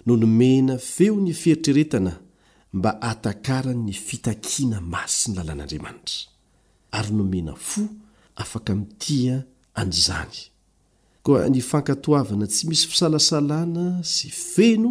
no 0.07 0.17
nomena 0.17 0.79
feo 0.79 1.17
ny 1.17 1.33
fieritreretana 1.33 2.21
mba 2.73 3.03
atakara 3.03 3.75
ny 3.75 3.93
fitakiana 3.93 4.81
masy 4.81 5.31
ny 5.31 5.37
lalàn'andriamanitra 5.37 6.29
ary 6.91 7.13
nomena 7.13 7.55
fo 7.55 7.83
afaka 8.37 8.75
mintia 8.75 9.45
anyzany 9.75 10.37
koa 11.25 11.49
ny 11.49 11.61
fankatoavana 11.71 12.47
tsy 12.47 12.63
misy 12.69 12.87
fisalasalana 12.93 13.85
sy 14.15 14.27
feno 14.53 14.91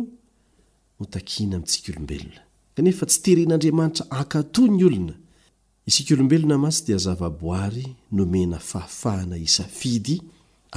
notakiana 0.99 1.55
amin'ntsika 1.55 1.89
olombelona 1.91 2.39
kanefa 2.75 3.03
tsy 3.09 3.19
teren'andriamanitra 3.25 4.03
ankatò 4.19 4.63
ny 4.75 4.83
olona 4.89 5.15
isika 5.89 6.11
olombelona 6.15 6.55
masy 6.65 6.81
dia 6.87 6.97
zava-boary 7.05 7.85
nomena 8.17 8.59
fahafahana 8.69 9.35
isafidy 9.47 10.15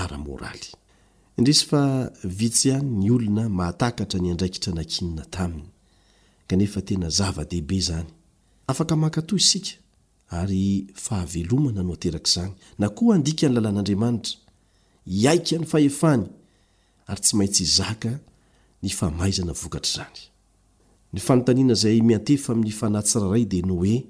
ara-moraly 0.03 0.67
indrisy 1.37 1.65
fa 1.69 1.83
vitsyany 2.25 2.89
ny 3.01 3.11
olona 3.13 3.49
mahatakatra 3.49 4.21
nyandraikitra 4.21 4.73
nankinina 4.77 5.25
taminy 5.31 5.69
kanefa 6.49 6.83
tena 6.83 7.09
zava-dehibe 7.09 7.81
zany 7.81 8.09
afaka 8.67 8.97
makatò 8.97 9.37
isika 9.37 9.71
ary 10.31 10.87
fahavelomana 10.95 11.83
no 11.83 11.93
ateraka 11.97 12.29
izany 12.29 12.53
na 12.79 12.89
koa 12.89 13.15
andika 13.17 13.49
ny 13.49 13.55
lalàn'andriamanitra 13.55 14.37
hiaika 15.09 15.57
ny 15.59 15.65
fahefany 15.73 16.27
ary 17.09 17.21
tsy 17.21 17.37
maintsy 17.37 17.65
hzaka 17.65 18.13
ny 18.83 18.91
famaizana 18.91 19.53
vokatra 19.53 19.89
izany 19.89 20.21
ny 21.13 21.21
anontaiana 21.29 21.73
izay 21.73 22.01
miantefa 22.03 22.53
amin'ny 22.53 22.73
fanatsiraray 22.81 23.45
dia 23.47 23.65
noe 23.67 24.05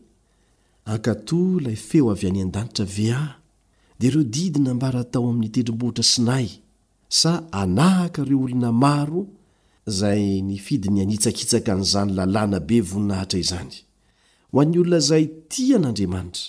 akatò 0.85 1.38
ilay 1.61 1.76
feo 1.78 2.11
avy 2.11 2.26
any 2.26 2.42
an-danitra 2.42 2.85
ve 2.85 3.12
a 3.14 3.22
dia 3.98 4.11
ireo 4.11 4.24
didina 4.24 4.74
mbara 4.74 5.04
tao 5.04 5.30
amin'ny 5.30 5.50
tedrim-bohitra 5.54 6.02
sinay 6.02 6.48
sa 7.20 7.33
anahaka 7.62 8.20
ireo 8.22 8.40
olona 8.46 8.70
maro 8.85 9.20
izay 9.90 10.25
ny 10.48 10.57
fidy 10.66 10.88
ny 10.94 11.01
anitsakitsaka 11.05 11.70
n'izany 11.79 12.11
lalàna 12.18 12.59
be 12.68 12.77
voninahitra 12.90 13.38
izany 13.44 13.72
ho 14.51 14.57
an'ny 14.62 14.77
olona 14.83 14.98
izay 15.05 15.25
tian'andriamanitra 15.53 16.44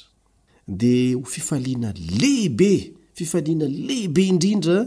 dia 0.82 1.16
ho 1.20 1.24
fifaliana 1.36 1.90
lehiibe 2.20 2.72
fifaliana 3.18 3.68
lehibe 3.88 4.22
indrindra 4.32 4.78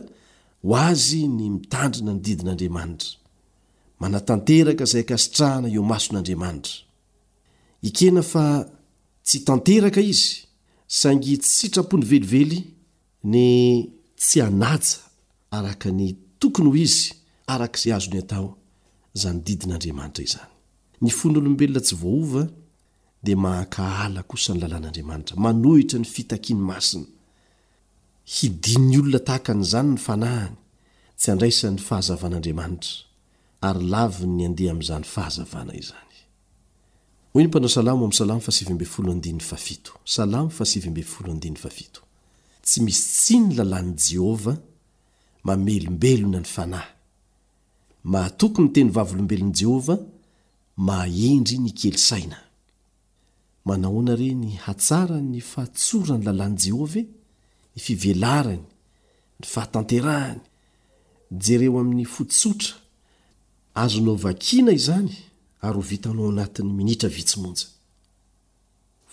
ho 0.66 0.72
azy 0.88 1.20
ny 1.36 1.44
mitandrina 1.56 2.10
ny 2.14 2.20
didin'andriamanitra 2.26 3.10
manatanteraka 4.00 4.82
izay 4.88 5.02
akasitrahana 5.06 5.66
eo 5.76 5.84
mason'andriamanitra 5.92 6.74
ikena 7.88 8.22
fa 8.32 8.44
tsy 9.26 9.38
tanteraka 9.48 10.00
izy 10.12 10.28
saingy 10.98 11.32
tsy 11.42 11.52
sitrapony 11.58 12.04
velively 12.12 12.60
ny 13.32 13.44
tsy 14.20 14.38
anaja 14.48 15.04
araka 15.58 15.90
ny 15.98 16.08
tokony 16.40 16.68
ho 16.70 16.76
izy 16.84 17.06
arak'izay 17.54 17.92
azo 17.96 18.10
ny 18.12 18.20
atao 18.24 18.48
zany 19.20 19.38
didin'andriamanitra 19.46 20.22
izany 20.28 20.52
ny 21.04 21.10
fon' 21.18 21.36
olombelona 21.40 21.80
tsy 21.86 21.96
voova 22.02 22.42
dia 23.24 23.36
mahakahala 23.44 24.22
kosa 24.30 24.50
ny 24.54 24.60
lalàn'andriamanitra 24.62 25.34
manohitra 25.46 25.98
ny 26.02 26.06
fitakiny 26.14 26.60
masiny 26.72 27.06
hidininy 28.36 28.96
olona 29.02 29.18
tahakany 29.28 29.60
izany 29.66 29.90
ny 29.94 29.98
fanahany 30.08 30.56
tsy 31.20 31.28
andraisany 31.32 31.78
fahazavan'andriamanitra 31.88 32.94
ary 33.68 33.82
laviny 33.94 34.32
ny 34.38 34.44
andeha 34.48 34.70
amin'izany 34.74 35.04
fahazavana 35.14 35.72
izany 35.82 36.02
tsy 42.68 42.78
misy 42.86 43.02
ttsy 43.14 43.36
ny 43.42 43.48
lalany 43.58 43.92
jehova 44.08 44.54
mamelombelona 45.46 46.38
ny 46.42 46.48
fanahy 46.54 46.88
mahatokony 48.12 48.70
teny 48.74 48.90
vavlombelon' 48.96 49.52
jehovah 49.60 49.98
mahindry 50.86 51.56
ny 51.58 51.70
kelisaina 51.80 52.38
manahoana 53.68 54.12
re 54.20 54.28
ny 54.42 54.50
hatsara 54.64 55.18
ny 55.30 55.40
fahatsorany 55.52 56.22
lalàny 56.26 56.56
jehova 56.64 57.02
nifivelarany 57.74 58.64
ny 59.40 59.44
fahatanterahany 59.52 60.40
jereo 61.46 61.74
amin'ny 61.82 62.06
fotsotra 62.14 62.70
azonao 63.82 64.16
vakina 64.24 64.70
izany 64.80 65.12
ary 65.66 65.76
ho 65.78 65.84
vitanao 65.90 66.28
anatin'ny 66.32 66.70
minitra 66.78 67.08
vitsomonja 67.18 67.66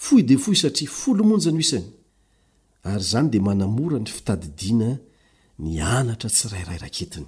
foy 0.03 0.21
di 0.27 0.35
foy 0.43 0.55
satria 0.61 0.89
folomonja 1.01 1.51
ny 1.53 1.61
isany 1.65 1.87
ary 2.91 3.03
izany 3.07 3.27
dia 3.31 3.43
manamora 3.49 3.97
ny 4.03 4.09
fitadidiana 4.17 4.89
nyanatra 5.63 6.29
tsyrairayraketiny 6.29 7.25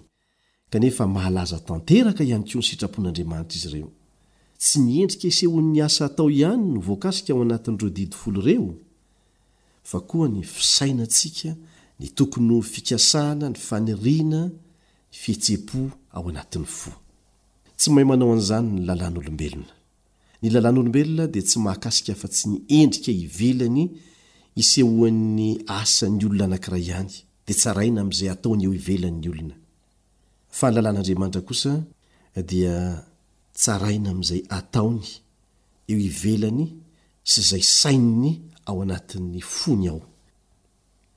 kanefa 0.71 1.07
mahalaza 1.07 1.59
tanteraka 1.63 2.23
iany 2.23 2.43
ko 2.51 2.59
ny 2.59 2.63
sitrapon'andriamanitra 2.67 3.55
izy 3.57 3.67
ireo 3.71 3.89
tsy 4.59 4.77
niendrika 4.85 5.27
isehoan'ny 5.31 5.79
asa 5.87 6.03
atao 6.09 6.27
ihany 6.29 6.65
no 6.73 6.79
voankasika 6.87 7.33
ao 7.33 7.41
anatin'ireo 7.45 7.89
didf 7.97 8.21
reo 8.47 8.69
fa 9.89 9.99
koa 10.09 10.27
ny 10.33 10.41
fisainantsika 10.53 11.51
ny 11.99 12.07
tokony 12.17 12.51
fikasana 12.73 13.45
ny 13.49 13.55
fanirina 13.67 14.41
nyfihetsepo 15.11 15.79
ao 16.15 16.27
anatin'ny 16.31 16.65
fo 16.79 16.91
tsy 17.77 17.87
mahay 17.91 18.03
manao 18.09 18.33
an'izany 18.35 18.67
ny 18.73 18.79
lalàn'olombelona 18.87 19.73
ny 20.41 20.47
lalàn'olombelona 20.55 21.27
dia 21.33 21.41
tsy 21.47 21.57
mahakasika 21.65 22.13
fa 22.21 22.27
tsy 22.33 22.43
ni 22.51 22.57
endrika 22.79 23.11
ivelany 23.23 23.83
isehoan'ny 24.61 25.45
asany 25.79 26.23
olona 26.25 26.43
anankira 26.47 26.77
ihany 26.85 27.13
dia 27.47 27.55
tsaraina 27.61 27.99
amin'izay 28.01 28.29
ataony 28.35 28.61
eo 28.65 28.73
ivelan''ny 28.73 29.21
olona 29.29 29.55
fa 30.57 30.67
lalàn'andriamanitra 30.75 31.41
kosa 31.49 31.73
dia 32.51 32.75
tsaraina 33.61 34.07
amin'izay 34.13 34.41
ataony 34.59 35.05
eo 35.91 35.97
ivelany 36.09 36.65
sy 37.31 37.37
izay 37.43 37.63
sainny 37.79 38.31
ao 38.69 38.77
anatin'ny 38.83 39.41
fony 39.57 39.85
ao 39.91 39.99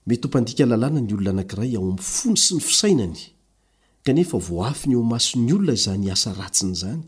mety 0.08 0.24
hompandika 0.26 0.64
lalàna 0.72 1.00
ny 1.02 1.12
olona 1.16 1.30
anankiray 1.34 1.72
ao 1.76 1.82
ami'ny 1.86 2.02
fony 2.16 2.36
sy 2.44 2.50
ny 2.54 2.62
fisainany 2.70 3.20
kanefa 4.06 4.36
voa 4.46 4.64
afi 4.72 4.86
ny 4.88 4.94
eo 4.96 5.04
maso 5.12 5.34
'ny 5.42 5.50
olona 5.56 5.74
izany 5.80 6.06
asa 6.14 6.30
ratsiny 6.40 6.74
zany 6.82 7.02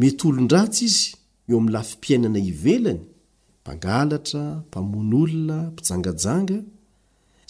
mety 0.00 0.22
olondratsy 0.30 0.84
izy 0.88 1.06
eo 1.48 1.56
amin'nylafipiainana 1.58 2.40
ivelany 2.50 3.02
mpangalatra 3.62 4.42
mpamon' 4.68 5.12
olona 5.22 5.56
mpijangajanga 5.72 6.58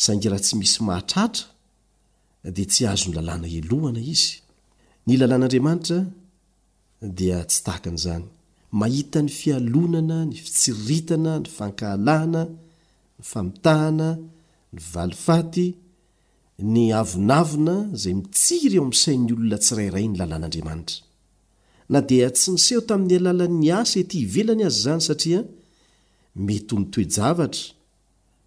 saingy 0.04 0.28
raha 0.32 0.44
tsy 0.46 0.54
misy 0.60 0.78
mahatratra 0.88 2.50
dia 2.56 2.66
tsy 2.72 2.82
azony 2.92 3.14
lalàna 3.16 3.46
elohana 3.58 4.02
izy 4.14 4.32
ny 5.06 5.12
lalàn'andriamanitra 5.20 5.98
dia 7.18 7.38
tsy 7.50 7.58
tahakan' 7.66 7.98
izany 8.00 8.24
mahita 8.80 9.18
ny 9.26 9.30
fialonana 9.40 10.16
ny 10.30 10.34
fitsiritana 10.44 11.32
ny 11.42 11.46
fankahalahna 11.56 12.42
ny 13.18 13.22
famitahana 13.30 14.08
ny 14.74 14.78
valifaty 14.94 15.66
ny 16.74 16.84
avinavina 17.00 17.76
izay 17.96 18.14
mittsiry 18.20 18.76
eo 18.78 18.82
amin'nsain'ny 18.86 19.30
olona 19.36 19.58
tsirairay 19.64 20.06
ny 20.10 20.14
lalàn'andriamanitra 20.20 20.96
na 21.92 21.98
dia 22.10 22.26
tsy 22.36 22.48
niseho 22.54 22.80
tamin'ny 22.88 23.14
alalan'ny 23.20 23.68
asa 23.80 23.96
ety 24.02 24.16
hivelany 24.22 24.62
azy 24.68 24.80
zany 24.86 25.02
satria 25.08 25.40
mety 26.46 26.70
o 26.74 26.76
ny 26.80 26.86
toejavatra 26.92 27.66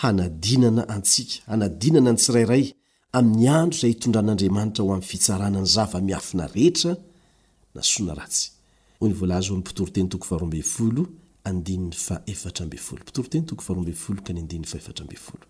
anadinana 0.03 0.89
ansika 0.97 1.35
anadnna 1.55 2.13
nsirairay 2.17 2.65
amin'y 3.19 3.49
andro 3.61 3.79
zay 3.81 3.91
itondran'andriamanitra 3.95 4.83
ho 4.85 4.91
am'ny 4.95 5.03
fitsarana 5.13 5.59
ny 5.61 5.67
zavamiafina 5.75 6.45
rehetra 6.55 6.93
nasoana 7.77 8.13
ratsy 8.21 8.45
ony 9.03 9.15
volaazyoam'ny 9.21 9.65
pitoroteny 9.69 10.09
toko 10.13 10.25
faroambefolo 10.31 11.03
andinny 11.49 11.93
faefatra 12.07 12.67
mbe 12.67 12.79
folo 12.87 13.01
pitoroteny 13.07 13.45
toko 13.47 13.63
arobefolo 13.73 14.19
ka 14.23 14.31
ny 14.33 14.41
andinny 14.43 14.67
faefatra 14.67 15.05
mbe 15.05 15.17
folo 15.27 15.45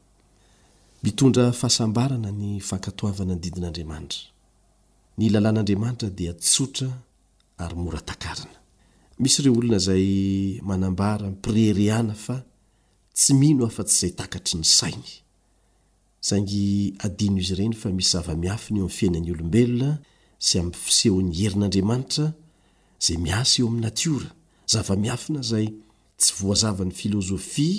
mitondra 1.05 1.53
fahasambarana 1.61 2.31
ny 2.41 2.47
fakatoavana 2.69 3.35
ny 3.37 3.41
didin'andriamanitra 3.45 4.25
ny 5.21 5.27
lalàn'andriamanitra 5.35 6.09
dia 6.19 6.33
tsotra 6.45 6.89
arymoraas 7.61 9.89
e 9.93 10.59
lonaay 10.63 11.37
tsy 13.19 13.33
minoaf-tsy 13.43 13.95
zaykatry 14.17 14.55
ny 14.61 14.65
sainyangy 16.23 16.95
no 17.35 17.39
izy 17.43 17.53
irenyfa 17.55 17.89
misy 17.99 18.11
zavamiafina 18.17 18.79
eo 18.81 18.85
am'y 18.89 18.95
fiainan'ny 18.99 19.31
olombelona 19.35 19.91
sy 20.47 20.55
am 20.61 20.69
fsehony 20.87 21.31
herin'andramantra 21.39 22.27
zay 23.05 23.17
miaseoam'ny 23.27 23.87
aizvmiaina 23.93 25.41
zay 25.51 25.67
tsy 26.21 26.31
vozavan'ny 26.41 26.93
filôzfia 27.01 27.79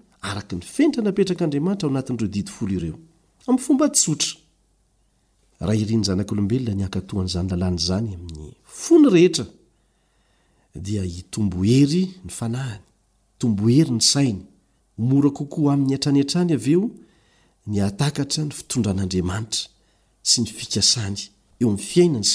araka 0.21 0.55
ny 0.55 0.61
fentra 0.61 1.01
napetraka 1.03 1.43
andriamanitra 1.45 1.87
ao 1.87 1.91
anatn'reo 1.95 2.27
difl 2.27 2.71
ireo 2.77 2.95
my 3.47 3.57
fomba 3.57 3.85
sotrairn 4.03 6.03
zanak'olobelona 6.09 6.75
naktohan'zanylalany 6.87 7.79
zany 7.87 8.09
amy 8.15 8.31
fony 8.85 9.07
rheaa 9.13 11.05
itomboey 11.19 11.85
ny 11.85 12.07
nhay 12.49 12.79
tomboery 13.39 13.91
ny 13.95 14.01
sainy 14.11 14.41
mora 15.09 15.29
kokoa 15.37 15.73
a'ny 15.73 15.95
aranyrany 15.97 16.53
aeo 16.57 16.81
nktra 17.67 18.43
ny 18.45 18.51
fitondran'adamara 18.57 19.51
s 20.23 20.33
ny 20.39 20.45
syoain 20.47 21.15
s 21.15 21.29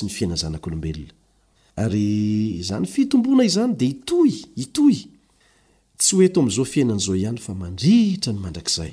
nyiaizn'lobe 0.05 0.91
zyfitombona 2.85 3.45
izany 3.45 3.73
d 3.79 3.83
ito 3.91 4.27
io 4.27 4.37
tsy 5.99 6.17
hoeto 6.17 6.41
amin'izao 6.41 6.65
fiainan'izao 6.73 7.17
ihany 7.17 7.39
fa 7.47 7.53
mandrihitra 7.63 8.33
ny 8.33 8.39
mandrakizay 8.45 8.93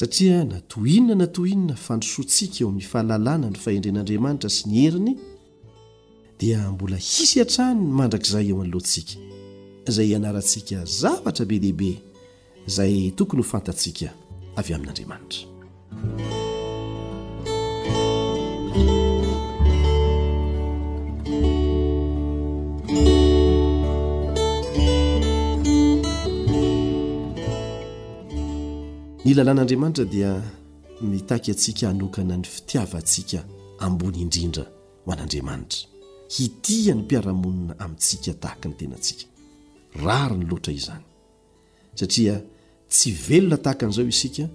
satria 0.00 0.44
natohinona 0.44 1.14
natohinona 1.22 1.74
fandrosoantsika 1.86 2.58
eo 2.62 2.68
an'ny 2.70 2.84
fahalalàna 2.92 3.48
ny 3.52 3.58
fahendren'andriamanitra 3.64 4.50
sy 4.56 4.62
ny 4.68 4.76
heriny 4.84 5.12
dia 6.40 6.60
mbola 6.72 6.96
hisy 7.10 7.36
hantrany 7.40 7.78
ny 7.82 7.92
mandrakizay 8.00 8.46
eo 8.50 8.60
anoloantsika 8.62 9.16
izay 9.88 10.08
ianarantsika 10.14 10.78
zavatra 11.00 11.44
be 11.50 11.58
dehibe 11.62 11.92
izay 12.68 13.10
tokony 13.18 13.42
ho 13.42 13.48
fantatsika 13.54 14.08
avy 14.58 14.70
amin'andriamanitra 14.74 15.44
ny 29.28 29.34
lalàn'andriamanitra 29.36 30.04
dia 30.08 30.30
nitaky 31.04 31.50
antsika 31.52 31.86
hanokana 31.86 32.36
ny 32.36 32.44
fitiavantsika 32.44 33.44
ambony 33.78 34.20
indrindra 34.20 34.64
ho 35.04 35.12
an'andriamanitra 35.12 35.80
hitia 36.38 36.94
ny 36.94 37.00
mpiaramonina 37.02 37.78
amintsika 37.78 38.32
tahaka 38.34 38.68
ny 38.68 38.74
tenantsika 38.76 39.24
rary 40.04 40.36
ny 40.36 40.44
loatra 40.50 40.72
izany 40.72 41.04
satria 41.94 42.40
tsy 42.88 43.10
velona 43.28 43.56
tahaka 43.56 43.86
an'izao 43.86 44.06
isika 44.08 44.48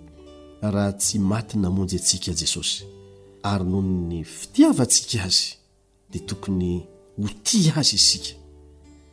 raha 0.61 0.91
tsy 0.91 1.19
maty 1.19 1.57
namonjy 1.57 1.95
antsika 1.97 2.33
jesosy 2.33 2.83
ary 3.43 3.63
nohoy 3.65 3.85
ny 4.07 4.23
fitiavantsika 4.23 5.23
azy 5.23 5.53
dia 6.11 6.21
tokony 6.25 6.81
ho 7.17 7.29
ti 7.43 7.69
azy 7.75 7.95
isika 7.95 8.33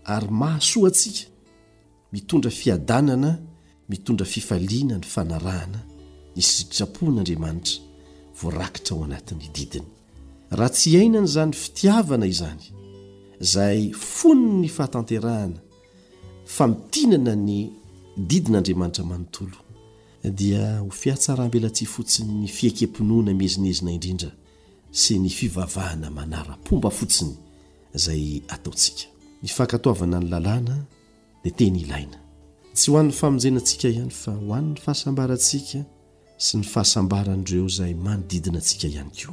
ary 0.04 0.28
mahasoa 0.30 0.88
antsika 0.88 1.28
mitondra 2.12 2.50
fiadanana 2.50 3.38
mitondra 3.90 4.26
fifaliana 4.34 4.94
ny 5.02 5.06
fanarahana 5.14 5.80
nysiitrapoan'andriamanitra 6.36 7.78
voarakitra 8.40 8.92
ho 8.96 9.00
anatin'ny 9.08 9.46
didiny 9.56 9.88
raha 10.58 10.70
tsy 10.74 10.88
iainana 10.94 11.26
izany 11.30 11.52
fitiavana 11.64 12.26
izany 12.34 12.62
izay 13.44 13.80
fony 14.16 14.44
ny 14.62 14.68
fahatanterahana 14.76 15.58
famitinana 16.56 17.32
ny 17.48 17.58
didin'andriamanitra 18.30 19.04
manontolo 19.10 19.58
dia 20.40 20.64
ho 20.84 20.90
fiatsarambela 21.02 21.68
tsi 21.76 21.84
fotsiny 21.94 22.32
ny 22.42 22.48
fiekem-pinoana 22.58 23.30
mihezinezina 23.40 23.90
indrindra 23.96 24.32
sy 25.00 25.12
ny 25.22 25.30
fivavahana 25.38 26.08
manara-mpomba 26.18 26.90
fotsiny 26.98 27.34
izay 27.98 28.24
ataontsika 28.54 29.02
ny 29.42 29.48
fakatoavana 29.58 30.16
ny 30.20 30.26
lalàna 30.32 30.74
dia 31.42 31.52
teny 31.60 31.78
ilaina 31.86 32.18
tsy 32.74 32.90
hoan'ny 32.90 33.12
famojenatsika 33.12 33.88
ihany 33.88 34.10
fa 34.14 34.32
hoan'ny 34.32 34.76
fahasambaratsika 34.80 35.82
sy 36.38 36.56
ny 36.60 36.64
fahasambaranreo 36.64 37.68
zay 37.68 37.94
manodidinatsika 37.94 38.86
ihany 38.88 39.10
ko 39.16 39.32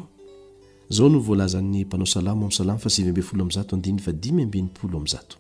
zao 0.90 1.10
no 1.10 1.20
volazan'ny 1.20 1.86
mpanao 1.86 2.06
salamo 2.06 2.46
ay 2.48 2.52
salamo 2.56 2.80
fasiambe 2.80 3.22
folo 3.22 3.46
mzato 3.46 3.76
andiny 3.76 4.00
fa 4.00 4.12
dimyambenpolo 4.12 5.02
azat 5.06 5.38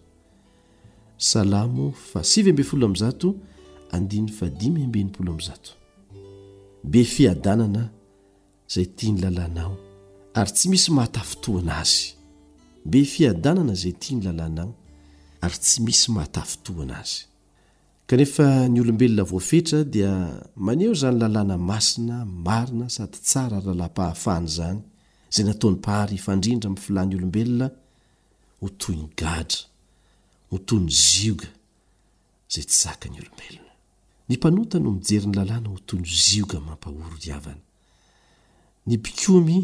saao 1.17 1.93
asibe 2.15 2.65
oo 2.73 2.95
zat 2.95 3.25
iiooaayay 3.97 5.05
a 16.37 16.41
kanefa 18.09 18.67
ny 18.71 18.79
olombelona 18.81 19.23
voafetra 19.29 19.81
dia 19.93 20.11
maneo 20.55 20.93
zany 21.01 21.17
lalàna 21.19 21.57
masina 21.57 22.25
marina 22.25 22.87
sady 22.89 23.17
tsara 23.27 23.59
rahala-pahafahany 23.65 24.47
zany 24.57 24.79
zay 25.33 25.43
nataon'ny 25.47 25.79
pahary 25.85 26.15
ifandrindra 26.19 26.69
mi 26.69 26.79
filany 26.85 27.13
olombelona 27.17 27.67
ho 28.59 28.67
toy 28.81 28.95
ny 29.01 29.07
gadra 29.21 29.59
ho 30.49 30.55
tony 30.69 30.87
zioga 31.05 31.49
zay 32.53 32.63
tsy 32.69 32.77
zaka 32.83 33.07
ny 33.11 33.17
olombelona 33.21 33.73
ny 34.29 34.33
mpanota 34.39 34.77
no 34.83 34.89
mijery 34.95 35.27
ny 35.27 35.35
lalàna 35.39 35.67
ho 35.69 35.77
toy 35.87 35.99
ny 35.99 36.07
zioga 36.27 36.59
mampahoro 36.67 37.15
ryavana 37.23 37.61
ny 38.87 38.95
bikomy 39.03 39.57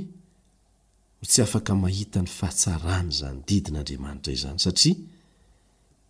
ho 1.19 1.25
tsy 1.31 1.39
afaka 1.45 1.71
mahita 1.83 2.19
ny 2.21 2.27
fahatsarany 2.39 3.11
zany 3.19 3.39
didin'andriamanitra 3.47 4.31
izany 4.37 4.59
satria 4.59 4.99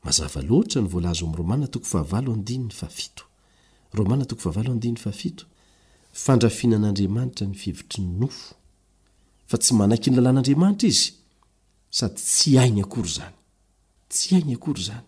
mazavaloatra 0.03 0.81
ny 0.83 0.87
volazo 0.89 1.25
am'y 1.25 1.37
romaa 1.37 1.67
toko 1.67 1.85
fahavalo 1.85 2.35
dny 2.35 2.69
faito 2.71 3.23
romaatoha 3.93 4.63
fandrafinan'andriamanitra 6.13 7.47
ny 7.47 7.55
fivitry 7.55 8.03
ny 8.03 8.19
nofo 8.21 8.55
fa 9.47 9.57
tsy 9.57 9.73
manaiky 9.73 10.09
ny 10.11 10.17
lalàn'andriamanitra 10.17 10.87
izy 10.87 11.13
sady 11.91 12.15
tsy 12.15 12.59
ainy 12.59 12.81
akory 12.81 13.09
zany 13.09 13.33
tsy 14.09 14.35
ainy 14.35 14.53
akory 14.53 14.83
zany 14.83 15.01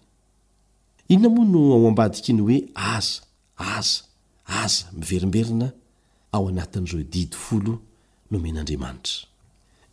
inona 1.07 1.29
moa 1.29 1.45
no 1.45 1.73
ao 1.73 1.87
ambadiky 1.87 2.33
ny 2.33 2.41
hoe 2.41 2.57
aza 2.73 3.21
aza 3.57 4.03
aza 4.45 4.85
miverimberina 4.97 5.71
ao 6.31 6.47
anatin'izao 6.49 7.03
didyfolo 7.03 7.81
nomen'andriamanitra 8.31 9.27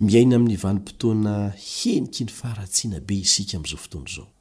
miaina 0.00 0.36
amin'ny 0.36 0.56
vanim-potoana 0.56 1.52
heniky 1.74 2.24
ny 2.24 2.30
faratsiana 2.30 3.00
be 3.04 3.14
isika 3.20 3.58
min'zaoftoanyzao 3.58 4.31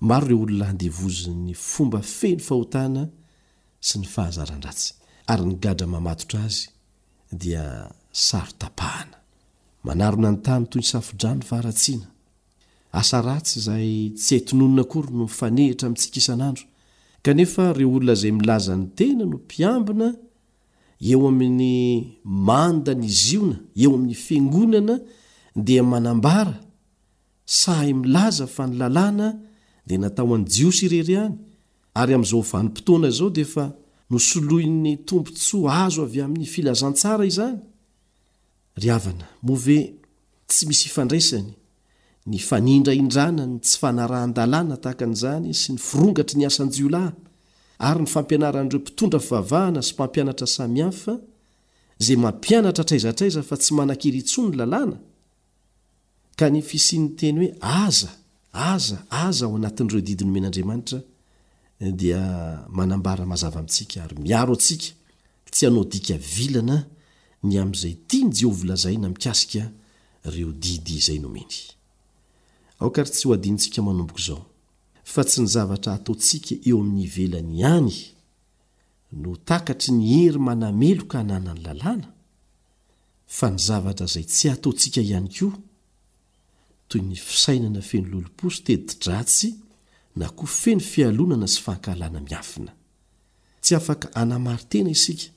maro 0.00 0.26
re 0.28 0.34
olona 0.34 0.66
andevozi 0.72 1.30
'ny 1.30 1.54
fomba 1.72 2.00
feno 2.02 2.42
ahotana 2.52 3.02
sy 3.86 3.96
ny 4.00 4.06
fahazarandratsy 4.14 4.88
ary 5.32 5.42
nygadra 5.50 5.86
maaotra 5.92 6.40
azy 6.46 6.64
dia 7.40 7.64
sahaananay 8.12 10.08
an 10.52 10.60
nasa 13.24 13.72
ay 13.76 13.90
zy 14.24 14.36
tsy 14.44 14.54
nonna 14.58 14.82
ory 14.98 15.10
no 15.18 15.24
fnehitra 15.38 15.86
mtsikianando 15.92 16.62
kanefa 17.24 17.62
reo 17.78 17.90
olona 17.96 18.14
zay 18.20 18.32
milaza 18.38 18.72
ny 18.80 18.86
tena 18.96 19.24
no 19.30 19.36
mpiambina 19.44 20.08
eo 21.12 21.20
amin'ny 21.32 21.76
manda 22.48 22.92
ny 23.00 23.04
iziona 23.12 23.56
eo 23.82 23.90
amin'ny 23.96 24.14
fangonana 24.26 24.94
dia 25.66 25.82
manambara 25.92 26.56
sahay 27.60 27.92
milaza 28.02 28.46
fa 28.54 28.62
nylalàna 28.70 29.26
dia 29.86 29.98
natao 29.98 30.34
an'jios 30.34 30.82
ireryany 30.82 31.34
aryam'zao 31.94 32.40
vanympotoana 32.52 33.10
zao 33.10 33.30
difa 33.30 33.64
nosoloi'ny 34.10 34.96
tombotso 35.08 35.58
azo 35.82 36.02
avy 36.06 36.20
amin'ny 36.24 36.46
filazansara 36.54 37.24
izanyryanamove 37.30 39.78
tsy 40.48 40.66
misy 40.68 40.88
indraisny 41.00 41.52
ny 42.26 42.38
fnindraidranany 42.48 43.54
tsy 43.64 43.76
fanarahndalàna 43.80 44.76
tahakan'zany 44.84 45.50
sy 45.60 45.68
ny 45.74 45.78
frongatry 45.88 46.36
ny 46.38 46.44
asanjiolah 46.50 47.10
ary 47.88 48.00
ny 48.04 48.08
fampianaran'reo 48.14 48.80
pitondra 48.86 49.20
fivavahana 49.24 49.80
sy 49.82 49.92
mampianatra 49.98 50.46
samiafa 50.46 51.12
zay 52.04 52.16
mampianatra 52.24 52.84
traizatraiza 52.88 53.40
fa 53.48 53.56
tsy 53.56 53.70
manan-kerytso 53.78 54.40
ny 54.48 54.52
lalàna 54.60 54.96
ka 56.38 56.46
ny 56.52 56.60
fisin'n 56.70 57.06
teny 57.18 57.36
hoe 57.40 57.50
aza 57.60 58.10
aza 58.52 59.02
aza 59.10 59.46
ao 59.46 59.56
anatin'ireo 59.56 60.00
didy 60.00 60.24
nomen'andriamanitra 60.24 61.00
eh, 61.80 61.92
dia 61.94 62.22
manambara 62.68 63.26
mazava 63.26 63.58
amintsika 63.58 64.04
ary 64.04 64.16
miaro 64.18 64.52
atsika 64.54 64.90
tsy 65.52 65.66
anao 65.66 65.84
dika 65.84 66.14
vilana 66.18 66.86
ny 67.42 67.58
am'zay 67.62 67.94
tia 68.08 68.24
ny 68.24 68.30
jeholazaina 68.38 69.08
iaiaao 69.10 70.52
tsy 75.26 75.40
nyzavtra 75.42 75.90
ataontsika 75.94 76.52
eo 76.68 76.78
amin'ny 76.82 77.02
ivelany 77.06 77.62
any 77.76 77.94
no 79.12 79.30
takatry 79.48 79.92
ny 79.98 80.04
hery 80.14 80.38
manameloka 80.48 81.16
hananany 81.18 81.60
lalàna 81.66 82.08
fa 83.36 83.46
ny 83.50 83.56
zavatra 83.66 84.06
zay 84.14 84.24
tsy 84.24 84.46
ataontsika 84.54 85.00
ihany 85.10 85.28
ko 85.36 85.48
toy 86.90 87.02
ny 87.06 87.16
fisainana 87.16 87.80
feno 87.86 88.08
loloposo 88.10 88.62
te 88.66 88.74
di-dratsy 88.82 89.52
na 90.18 90.28
koa 90.36 90.50
feno 90.50 90.82
fialonana 90.90 91.46
sy 91.50 91.60
fahkahalana 91.66 92.18
miafina 92.26 92.72
tsy 93.62 93.74
afaka 93.78 94.08
anamary 94.20 94.64
tena 94.72 94.90
isika 94.96 95.30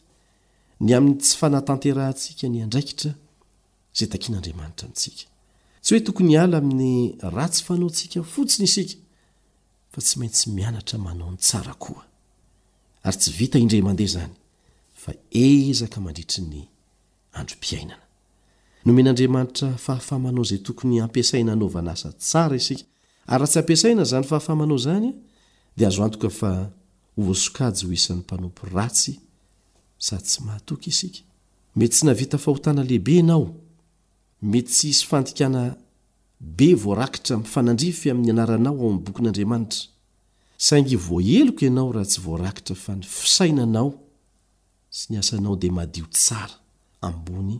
ny 0.83 0.91
amin'ny 0.97 1.19
tsy 1.21 1.35
fanatanterantsika 1.39 2.49
ny 2.49 2.63
andraikitra 2.65 3.11
zay 3.97 4.07
takian'andriamanitra 4.13 4.87
ntsika 4.91 5.25
tsy 5.83 5.89
hoe 5.93 6.01
tokony 6.07 6.33
hala 6.41 6.57
amin'ny 6.61 6.93
ratsy 7.37 7.61
fanaontsika 7.67 8.19
fotsiny 8.33 8.65
isika 8.69 8.97
fa 9.93 9.99
tsy 10.05 10.15
maintsy 10.19 10.45
mianatra 10.57 10.97
manao 11.05 11.29
ny 11.31 11.37
tsara 11.37 11.73
koa 11.83 12.03
ary 13.05 13.17
tsy 13.19 13.29
vita 13.39 13.57
indra 13.61 13.79
mandeha 13.87 14.13
zany 14.15 14.33
fa 15.03 15.09
ezaka 15.45 15.97
mandritry 16.05 16.41
ny 16.51 16.59
androm-piainana 17.37 18.02
nomen'andriamanitra 18.85 19.73
fahafamanao 19.77 20.43
zay 20.43 20.57
tokony 20.59 21.01
ampiasainanovana 21.01 21.91
asa 21.91 22.09
tsara 22.21 22.55
isika 22.55 22.83
ary 23.27 23.39
rahatsy 23.39 23.59
ampisaina 23.59 24.03
zany 24.03 24.23
fahafamanao 24.23 24.77
zany 24.85 25.09
di 25.77 25.83
azoantoka 25.85 26.29
fa 26.29 26.51
osokajy 27.17 27.83
ho 27.87 27.91
isan'ny 27.93 28.19
mpanompo 28.25 28.61
ratsy 28.75 29.13
sady 30.05 30.25
sy 30.33 30.39
mahaoisikmey 30.45 31.89
sy 31.95 32.01
naihaehibe 32.05 33.21
noe 33.21 33.53
sy 34.77 34.93
sy 34.93 35.05
nnae 35.49 35.73
rakitra 36.99 37.33
mifanandify 37.37 38.11
ami'ny 38.11 38.29
anaanao 38.31 38.75
ao'nybokn'andrmanitraaingeo 38.83 41.53
nao 41.77 41.91
raha 41.95 42.05
tsy 42.11 42.19
voarakitra 42.25 42.75
fa 42.83 42.91
ny 42.99 43.03
iainanao 43.39 43.99
sy 44.97 45.05
ny 45.13 45.19
asanao 45.19 45.55
d 45.61 45.69
madio 45.69 46.05
sara 46.11 46.55
ambony 47.01 47.59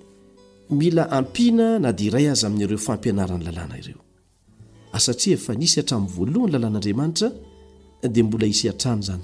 mila 0.71 1.11
ampiana 1.11 1.67
na 1.83 1.89
dea 1.97 2.07
iray 2.09 2.27
azy 2.31 2.45
amin'ireo 2.47 2.77
fampianarany 2.87 3.43
lalàna 3.47 3.75
ireo 3.81 4.03
a 4.91 4.99
satria 5.05 5.33
efa 5.39 5.53
nisy 5.59 5.75
hatramin'ny 5.79 6.13
voalohany 6.17 6.51
lalàn'andriamanitra 6.53 7.27
dia 8.13 8.23
mbola 8.27 8.45
hisy 8.51 8.65
atrany 8.73 9.01
zany 9.07 9.23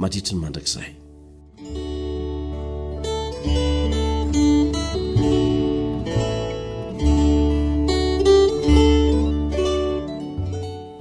mandritri 0.00 0.34
ny 0.36 0.40
mandrakzay 0.42 0.90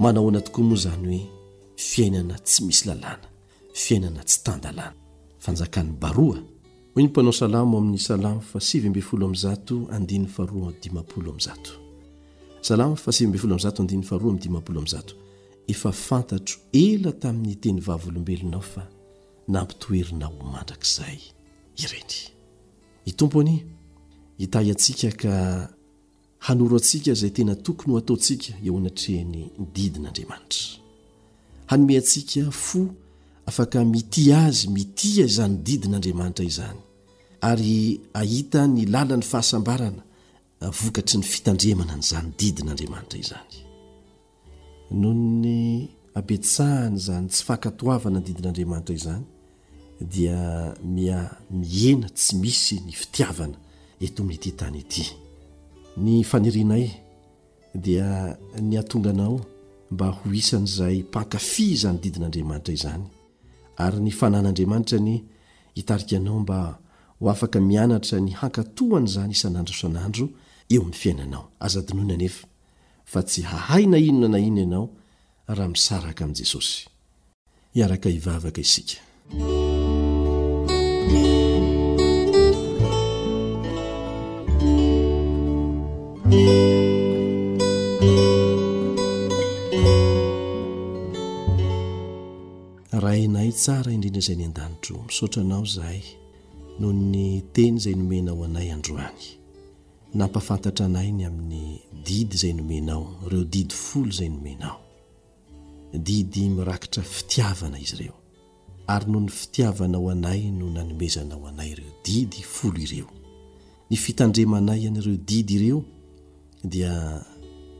manao 0.04 0.28
ana 0.30 0.40
tokoa 0.46 0.64
moa 0.70 0.78
zany 0.86 1.18
hoe 1.18 1.30
fiainana 1.90 2.36
tsy 2.48 2.60
misy 2.68 2.84
lalàna 2.90 3.28
fiainana 3.84 4.22
tsy 4.30 4.38
tandalàna 4.46 4.94
fanjakan'ny 5.46 5.92
baroha 6.04 6.42
hoy 6.96 7.04
ny 7.04 7.08
mpanao 7.10 7.34
salamo 7.34 7.78
amin'ny 7.78 7.98
salamo 8.00 8.42
fa 8.42 8.60
syvyambe 8.60 9.02
folo 9.02 9.26
aminyzato 9.26 9.88
andinyy 9.92 10.28
faharoa 10.28 10.72
dimampolo 10.84 11.30
ami'nyzato 11.30 11.72
salamo 12.62 12.96
fa 12.96 13.12
sivyambe 13.12 13.38
folo 13.38 13.56
mzato 13.56 13.82
andiny 13.82 14.02
fahroa 14.04 14.34
mydimapolo 14.34 14.80
am'zato 14.80 15.16
efa 15.68 15.92
fantatro 15.92 16.58
ela 16.74 17.12
tamin'ny 17.12 17.56
teny 17.56 17.80
vavolombelonao 17.82 18.62
fa 18.62 18.88
nampitoerina 19.48 20.26
homandrakizay 20.26 21.18
ireny 21.78 22.14
i 23.06 23.12
tomponi 23.12 23.66
hitahy 24.38 24.70
antsika 24.72 25.12
ka 25.12 25.70
hanoro 26.40 26.76
antsika 26.78 27.12
izay 27.12 27.30
tena 27.32 27.56
tokony 27.56 27.92
ho 27.94 27.98
ataontsika 27.98 28.54
eo 28.66 28.78
anatrehany 28.78 29.50
didin'andriamanitra 29.74 30.78
hanome 31.68 31.98
antsika 31.98 32.52
fo 32.52 32.88
afaka 33.46 33.86
mitia 33.86 34.46
azy 34.46 34.68
mitia 34.68 35.26
izanydidinaandriamanitra 35.26 36.46
izany 36.46 36.78
ary 37.42 38.00
ahita 38.14 38.68
ny 38.68 38.86
lala 38.88 39.18
n'ny 39.18 39.24
fahasambarana 39.26 40.04
vokatry 40.82 41.18
ny 41.20 41.24
fitandramana 41.24 41.96
ny 41.98 42.04
zany 42.10 42.32
didin' 42.40 42.70
andriamanitra 42.72 43.20
izany 43.20 43.54
nohony 44.92 45.90
abesahany 46.16 46.98
zany 46.98 47.28
tsy 47.28 47.44
fakatoavana 47.46 48.20
ny 48.20 48.26
didin'andriamanitra 48.28 48.96
izany 48.96 49.24
dia 50.14 50.42
mia 50.84 51.20
mihena 51.52 52.10
tsy 52.10 52.36
misy 52.42 52.76
ny 52.86 52.92
fitiavana 52.96 53.58
eto 54.06 54.24
min'ity 54.24 54.52
tany 54.60 54.80
ity 54.80 55.06
ny 56.00 56.24
fanirinay 56.24 56.86
dia 57.76 58.38
ny 58.62 58.76
atonganao 58.80 59.44
mba 59.92 60.08
ho 60.16 60.32
isan'izay 60.42 60.98
mpakafy 61.04 61.76
zany 61.84 62.00
didin'andriamanitra 62.04 62.74
izany 62.74 63.04
ary 63.78 64.00
ny 64.02 64.12
fanàn'andriamanitra 64.14 65.00
ny 65.02 65.18
hitarika 65.78 66.16
ianao 66.18 66.40
mba 66.40 66.80
ho 67.20 67.30
afaka 67.30 67.60
mianatra 67.62 68.20
ny 68.22 68.32
hankatohany 68.36 69.08
izany 69.10 69.34
isan'andro 69.34 69.74
isan'andro 69.76 70.26
eo 70.74 70.82
amin'ny 70.82 70.98
fiainanao 71.02 71.44
azadinoina 71.60 72.14
anefa 72.14 72.48
fa 73.12 73.20
tsy 73.28 73.42
hahay 73.52 73.84
na 73.90 73.98
inona 73.98 74.30
na 74.38 74.40
ino 74.40 74.62
ianao 74.62 74.90
raha 75.48 75.70
misaraka 75.70 76.24
amin' 76.26 76.38
jesosy 76.40 76.86
iaraka 77.76 78.10
ivavaka 78.10 78.62
isika 78.62 78.98
tsara 93.54 93.92
indrindra 93.94 94.22
zay 94.22 94.36
ny 94.36 94.46
an-danitro 94.50 94.98
misaotranao 95.08 95.66
zahay 95.76 96.02
noho 96.80 96.94
ny 97.12 97.26
teny 97.54 97.78
izay 97.78 97.96
nomenao 97.96 98.44
anay 98.48 98.70
androany 98.76 99.22
nampafantatra 100.20 100.84
anay 100.86 101.10
ny 101.18 101.24
amin'ny 101.30 101.64
didy 102.06 102.38
zay 102.38 102.54
nomenao 102.54 103.04
ireo 103.28 103.44
didy 103.54 103.76
folo 103.86 104.10
izay 104.10 104.30
nomenao 104.30 104.78
didy 105.94 106.50
mirakitra 106.50 107.04
fitiavana 107.04 107.80
izy 107.80 107.96
ireo 107.96 108.16
ary 108.88 109.06
noho 109.12 109.20
ny 109.26 109.30
fitiavana 109.32 109.98
ao 109.98 110.10
anay 110.10 110.42
no 110.52 110.66
nanomezanao 110.70 111.48
anay 111.48 111.70
ireo 111.72 111.92
didy 112.06 112.42
folo 112.44 112.78
ireo 112.80 113.10
ny 113.90 113.98
fitandremanay 113.98 114.84
ianareo 114.84 115.18
didy 115.18 115.54
ireo 115.56 115.84
dia 116.64 117.22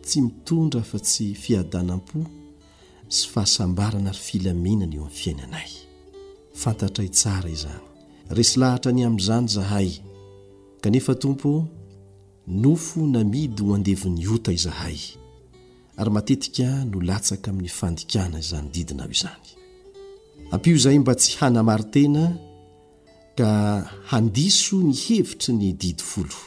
tsy 0.02 0.22
mitondra 0.22 0.82
afa- 0.82 1.00
tsy 1.00 1.34
fiadanam-po 1.34 2.22
sy 3.10 3.28
fahasambarana 3.30 4.12
ry 4.12 4.18
filamenana 4.20 4.96
eo 4.96 5.04
amin'ny 5.06 5.10
fiainanay 5.20 5.70
fantatray 6.54 7.10
tsara 7.12 7.50
izany 7.50 7.82
resy 8.30 8.60
lahatra 8.60 8.92
ny 8.92 9.04
amin'izany 9.06 9.46
izahay 9.50 9.90
kanefa 10.82 11.16
tompo 11.16 11.68
nofo 12.48 13.06
namidy 13.08 13.64
ho 13.64 13.74
andevon'ny 13.76 14.28
ota 14.28 14.52
izahay 14.54 14.98
ary 15.98 16.12
matetika 16.12 16.86
nolatsaka 16.86 17.52
amin'ny 17.52 17.70
fandikana 17.70 18.40
izany 18.40 18.70
didinao 18.74 19.10
izany 19.10 19.48
ampio 20.52 20.76
izay 20.76 21.00
mba 21.00 21.14
tsy 21.16 21.38
hanamary 21.40 21.84
tena 21.92 22.26
ka 23.38 23.50
handiso 24.12 24.82
ny 24.84 24.94
hevitry 24.96 25.52
ny 25.54 25.74
didy 25.76 26.04
folo 26.04 26.40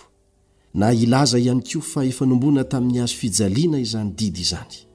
na 0.76 0.92
ilaza 0.92 1.38
ihany 1.38 1.62
koa 1.64 1.82
fa 1.82 2.00
efa 2.06 2.24
nombonana 2.26 2.64
tamin'ny 2.68 2.98
hazo 3.00 3.14
fijaliana 3.20 3.78
izany 3.80 4.10
didy 4.12 4.40
izany 4.46 4.85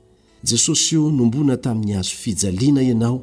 jesosy 0.44 0.96
io 0.96 1.10
nombona 1.12 1.56
tamin'ny 1.58 1.96
azo 1.98 2.16
fijaliana 2.22 2.82
ianao 2.82 3.20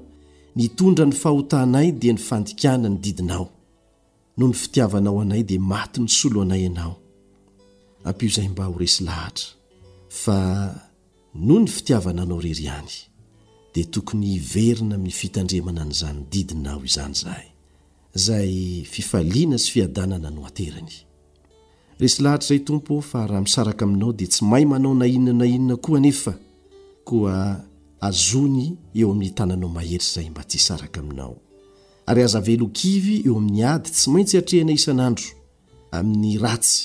nitondra 0.56 1.04
ny 1.06 1.12
fahotanay 1.22 1.88
dia 2.00 2.12
ny 2.12 2.18
fandikana 2.28 2.88
ny 2.88 2.98
didinao 3.02 3.46
no 4.38 4.46
ny 4.48 4.54
fitiavanao 4.54 5.20
anay 5.20 5.42
dia 5.48 5.60
mati 5.60 6.00
ny 6.00 6.08
solo 6.18 6.40
anay 6.44 6.62
ianao 6.68 6.94
ampio 8.04 8.26
izay 8.28 8.48
mba 8.48 8.64
ho 8.64 8.78
resy 8.78 9.04
lahatra 9.04 9.44
fa 10.08 10.38
no 11.34 11.58
ny 11.60 11.66
fitiavana 11.68 12.22
anao 12.22 12.40
rery 12.40 12.68
any 12.68 12.94
dia 13.74 13.84
tokony 13.84 14.34
iverina 14.34 14.98
mifitandremana 14.98 15.84
n'izanyy 15.84 16.24
didinao 16.30 16.84
izany 16.84 17.14
zahay 17.14 17.46
izay 18.16 18.50
fifaliana 18.84 19.58
sy 19.58 19.68
fiadanana 19.70 20.30
no 20.30 20.46
aterany 20.46 20.94
resy 21.98 22.22
lahatra 22.22 22.44
izay 22.46 22.64
tompo 22.64 23.00
fa 23.00 23.26
raha 23.26 23.40
misaraka 23.40 23.84
aminao 23.84 24.12
dia 24.12 24.28
tsy 24.28 24.44
mahy 24.44 24.64
manao 24.64 24.94
nainona 24.94 25.32
na 25.38 25.46
inona 25.46 25.76
koa 25.76 26.00
nefa 26.00 26.32
koa 27.08 27.56
azony 28.08 28.64
eo 29.00 29.08
amin'ny 29.12 29.34
tananao 29.34 29.70
maheritra 29.76 30.10
zay 30.20 30.28
mba 30.30 30.42
tsy 30.48 30.58
hsaraka 30.60 30.98
aminao 31.02 31.34
ary 32.08 32.22
azavelokivy 32.28 33.16
eo 33.28 33.34
amin'ny 33.40 33.62
ady 33.72 33.90
tsy 33.96 34.06
maintsy 34.12 34.34
atrena 34.40 34.72
isan'andro 34.78 35.28
amin'ny 35.98 36.32
ratsy 36.44 36.80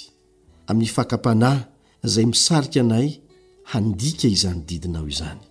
amin'ny 0.70 0.92
fakapanahy 0.98 1.62
zay 2.14 2.26
misarika 2.32 2.80
anay 2.84 3.08
handika 3.74 4.26
izany 4.36 4.62
didinao 4.70 5.08
izany 5.14 5.42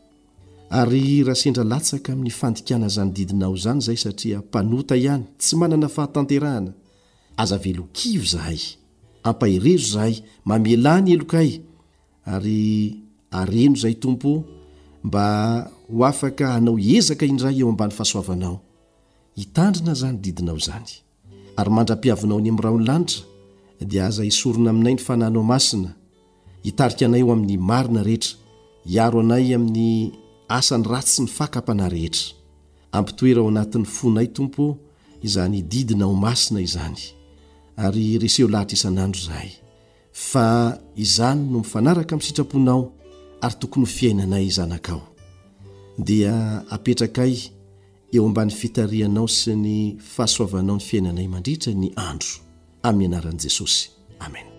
ary 0.81 1.05
rahasendra 1.29 1.65
latsaka 1.73 2.09
amin'ny 2.15 2.33
fandikana 2.41 2.87
izany 2.93 3.11
didinao 3.17 3.55
zany 3.65 3.81
zay 3.87 3.99
satria 4.05 4.39
mpanota 4.47 4.95
ihany 5.05 5.25
tsy 5.41 5.55
manana 5.61 5.89
fahatanterahana 5.97 6.73
azavelokivy 7.43 8.27
zahay 8.35 8.61
ampahirezo 9.29 9.87
zahay 9.95 10.15
mamelany 10.49 11.09
elokay 11.15 11.51
ary 12.35 12.61
areno 13.41 13.77
zay 13.85 13.95
tompo 14.05 14.33
mba 15.05 15.71
ho 15.93 16.05
afaka 16.07 16.47
hanao 16.57 16.77
ezaka 16.95 17.25
indray 17.27 17.57
eo 17.61 17.69
ambany 17.73 17.91
fahasoavanao 17.99 18.57
hitandrina 19.39 19.93
izany 19.97 20.19
didinao 20.25 20.57
izany 20.63 20.89
ary 21.59 21.71
mandra-piavinao 21.77 22.41
ny 22.45 22.49
ami'ny 22.51 22.63
raony 22.65 22.85
lanitra 22.89 23.21
dia 23.91 24.03
aza 24.09 24.23
isorona 24.31 24.71
aminay 24.75 24.95
ny 24.95 24.99
fananao 25.07 25.43
masina 25.53 25.91
hitarika 26.67 27.05
anay 27.07 27.23
o 27.27 27.31
amin'ny 27.35 27.57
marina 27.71 28.01
rehetra 28.09 28.33
hiaro 28.91 29.19
anay 29.25 29.45
amin'ny 29.57 29.89
asany 30.57 30.85
ra 30.91 30.99
sy 31.13 31.21
ny 31.23 31.29
fakapana 31.37 31.85
rehetra 31.95 32.25
ampitoera 32.99 33.41
ao 33.43 33.49
anatin'ny 33.53 33.85
fonay 33.97 34.27
tompo 34.37 34.65
izany 35.29 35.59
didinao 35.73 36.15
masina 36.27 36.59
izany 36.69 36.99
ary 37.85 38.05
reseo 38.23 38.49
lahatra 38.53 38.75
isan'andro 38.79 39.21
izahay 39.25 39.51
fa 40.29 40.47
izany 41.05 41.41
no 41.53 41.59
mifanaraka 41.63 42.13
amin'nysitraponao 42.15 42.81
ary 43.43 43.55
tokony 43.61 43.83
ho 43.85 43.91
fiainanay 43.99 44.51
zanakao 44.51 45.03
dia 45.99 46.63
apetraka 46.71 47.27
y 47.27 47.39
eo 48.13 48.27
ambany 48.27 48.51
fitarihanao 48.51 49.29
sy 49.29 49.55
ny 49.57 49.75
fahasoavanao 50.15 50.77
ny 50.79 50.83
fiainanay 50.85 51.29
mandritra 51.29 51.73
ny 51.75 51.89
andro 51.97 52.37
amin'ny 52.89 53.17
anaran'i 53.17 53.39
jesosy 53.45 53.91
amena 54.21 54.51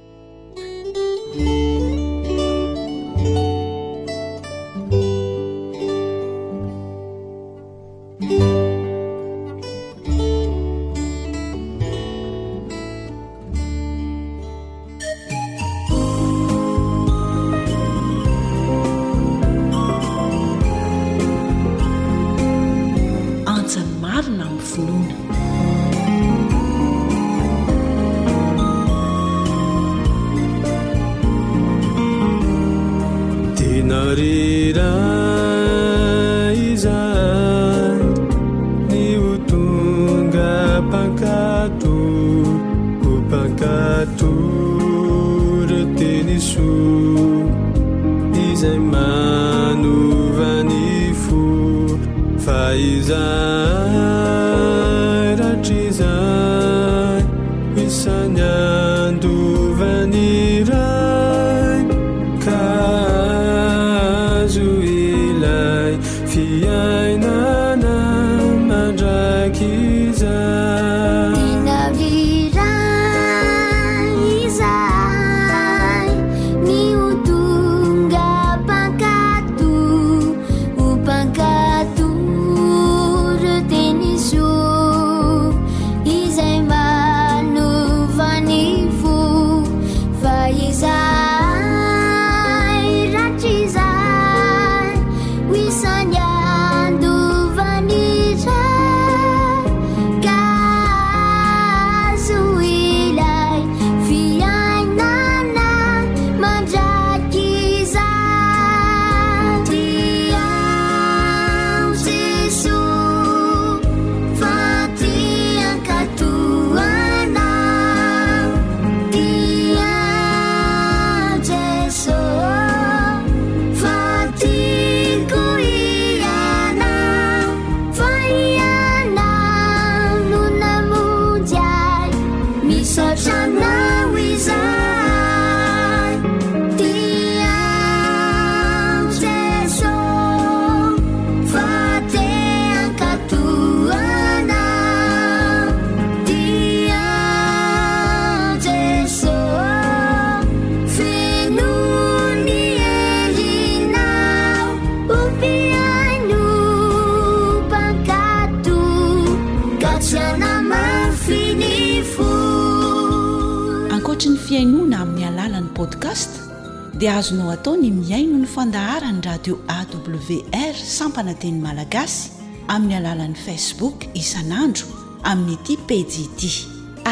wrsampanaten'ny 170.08 171.60
malagasy 171.62 172.20
amin'ny 172.68 172.96
alalan'ny 173.00 173.36
facebook 173.46 174.04
isanandro 174.20 174.88
amin'nyty 175.32 175.76
pedid 175.88 176.44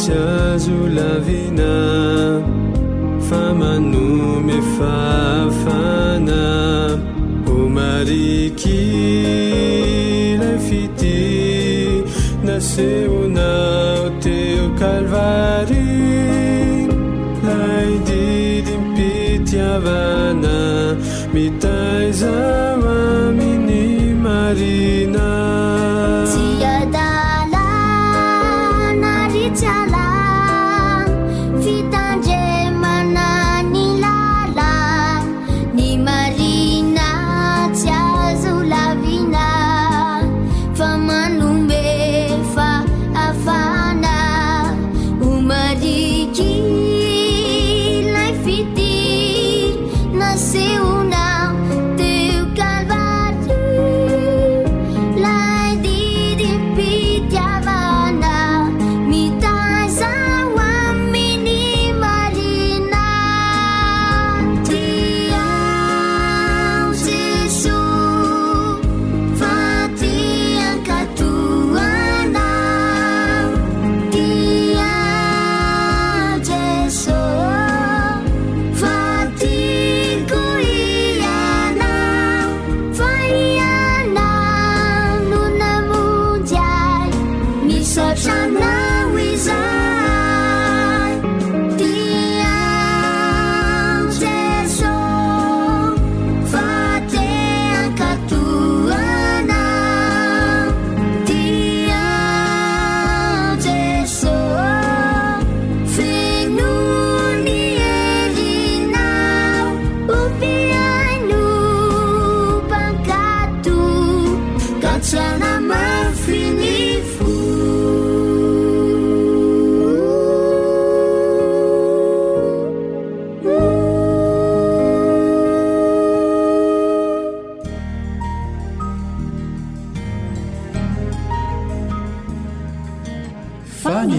tsyazo 0.00 0.78
lavina 0.96 1.72
famanomefa 3.28 5.28
eunau 12.80 14.08
teu 14.24 14.66
calvari 14.80 15.88
lai 17.46 17.92
di 18.08 18.28
dimpitiavana 18.66 20.58
mitaisamamini 21.34 24.14
mari 24.24 24.99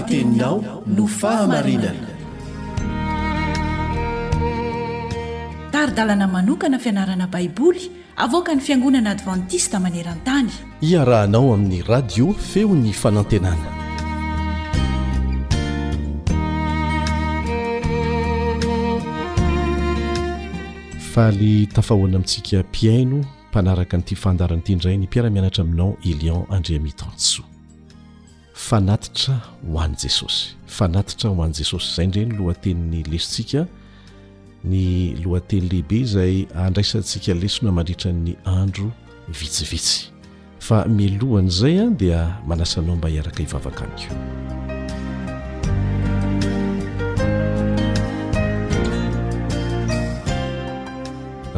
teninao 0.00 0.82
no 0.86 1.06
fahamarinana 1.08 2.08
taridalana 5.70 6.26
manokana 6.28 6.78
fianarana 6.78 7.26
baiboly 7.26 7.90
avoka 8.16 8.54
ny 8.54 8.60
fiangonana 8.60 9.10
advantista 9.10 9.80
maneran-tany 9.80 10.50
iarahanao 10.80 11.54
amin'ny 11.54 11.82
radio 11.82 12.32
feo 12.32 12.74
ny 12.74 12.92
fanantenana 12.92 13.70
faaly 21.14 21.66
tafahoana 21.66 22.18
mintsika 22.18 22.58
mpiaino 22.58 23.24
mpanaraka 23.50 23.96
nyiti 23.96 24.16
faandaranyity 24.16 24.74
ndray 24.74 24.96
ny 24.96 25.06
piaramianatra 25.06 25.64
aminao 25.64 25.96
elion 26.04 26.44
andria 26.50 26.80
mi 26.80 26.92
tantso 26.92 27.42
fanatitra 28.72 29.36
ho 29.68 29.78
an' 29.78 29.92
jesosy 30.02 30.54
fanatitra 30.66 31.28
ho 31.28 31.42
an' 31.44 31.52
jesosy 31.52 31.92
zay 31.96 32.06
ndreny 32.06 32.30
lohanteniny 32.38 33.02
lesontsika 33.12 33.66
ny 34.64 34.78
lohantenylehibe 35.24 35.96
izay 36.04 36.34
andraisantsika 36.64 37.30
lesono 37.42 37.68
amandritran'ny 37.72 38.32
andro 38.58 38.86
vitsivitsy 39.38 39.96
fa 40.66 40.78
milohany 40.98 41.48
izay 41.52 41.76
an 41.84 41.96
dia 42.00 42.20
manasanao 42.48 42.96
mba 42.96 43.08
hiaraka 43.12 43.40
hivavakany 43.44 43.92
ko 44.00 44.14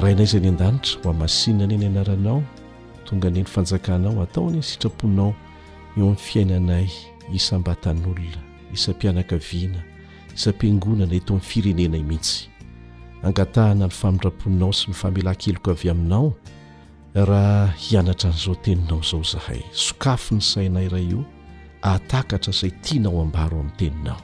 rahainay 0.02 0.26
izay 0.28 0.40
any 0.42 0.48
an-danitra 0.50 0.98
hoa 1.04 1.14
masina 1.22 1.64
ane 1.64 1.76
ny 1.78 1.86
anaranao 1.86 2.42
tonga 3.06 3.28
anieny 3.28 3.46
fanjakanao 3.48 4.22
ataony 4.22 4.56
ny 4.56 4.62
sitraponao 4.62 5.34
eo 5.96 6.02
amin'ny 6.02 6.20
fiainanay 6.20 6.86
isam-batan'olona 7.32 8.42
isa 8.74 8.90
mpianakaviana 8.92 9.80
isam-piangonana 10.36 11.14
eto 11.18 11.30
aminy 11.34 11.46
firenenay 11.50 12.02
mihitsy 12.10 12.38
angatahana 13.26 13.86
ny 13.88 13.92
famindraponinao 14.00 14.72
sy 14.78 14.86
ny 14.90 14.94
famela 15.00 15.32
-keloka 15.38 15.70
avy 15.74 15.88
aminao 15.94 16.26
raha 17.14 17.72
hianatra 17.84 18.28
n'izao 18.30 18.54
teninao 18.64 19.00
izao 19.04 19.22
zahay 19.32 19.60
sokafo 19.72 20.34
ny 20.34 20.42
sainay 20.52 20.88
ray 20.92 21.06
io 21.12 21.20
atakatra 21.82 22.50
izay 22.54 22.72
tiana 22.84 23.08
ao 23.08 23.20
ambaro 23.22 23.56
amin'ny 23.60 23.76
teninao 23.78 24.22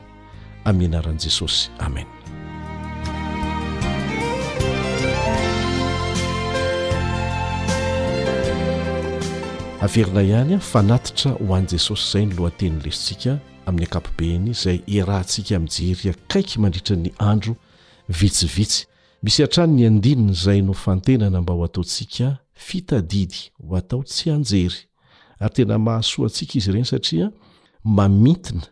amin'ny 0.65 0.91
anaran'i 0.99 1.23
jesosy 1.25 1.71
amen 1.79 2.07
averina 9.81 10.21
ihany 10.23 10.55
a 10.55 10.61
fanatitra 10.61 11.31
ho 11.33 11.55
any 11.57 11.67
jesosy 11.67 12.05
izay 12.09 12.27
ny 12.29 12.35
loateniny 12.37 12.83
lesontsika 12.85 13.39
amin'ny 13.67 13.87
akapobeny 13.87 14.51
izay 14.53 14.81
irahantsika 14.87 15.59
mijery 15.59 16.11
akaiky 16.11 16.61
mandritra 16.61 16.97
ny 16.97 17.11
andro 17.19 17.55
vitsivitsy 18.09 18.85
misy 19.23 19.41
atrano 19.43 19.73
ny 19.75 19.87
andinina 19.87 20.33
izay 20.33 20.61
no 20.63 20.73
fantenana 20.73 21.41
mba 21.41 21.55
ho 21.55 21.65
ataontsika 21.65 22.37
fitadidy 22.55 23.41
ho 23.69 23.77
atao 23.77 24.03
tsy 24.05 24.29
anjery 24.31 24.77
ary 25.41 25.55
tena 25.55 25.79
mahasoa 25.79 26.25
antsika 26.29 26.59
izy 26.59 26.71
ireny 26.71 26.85
satria 26.85 27.31
mamintina 27.85 28.63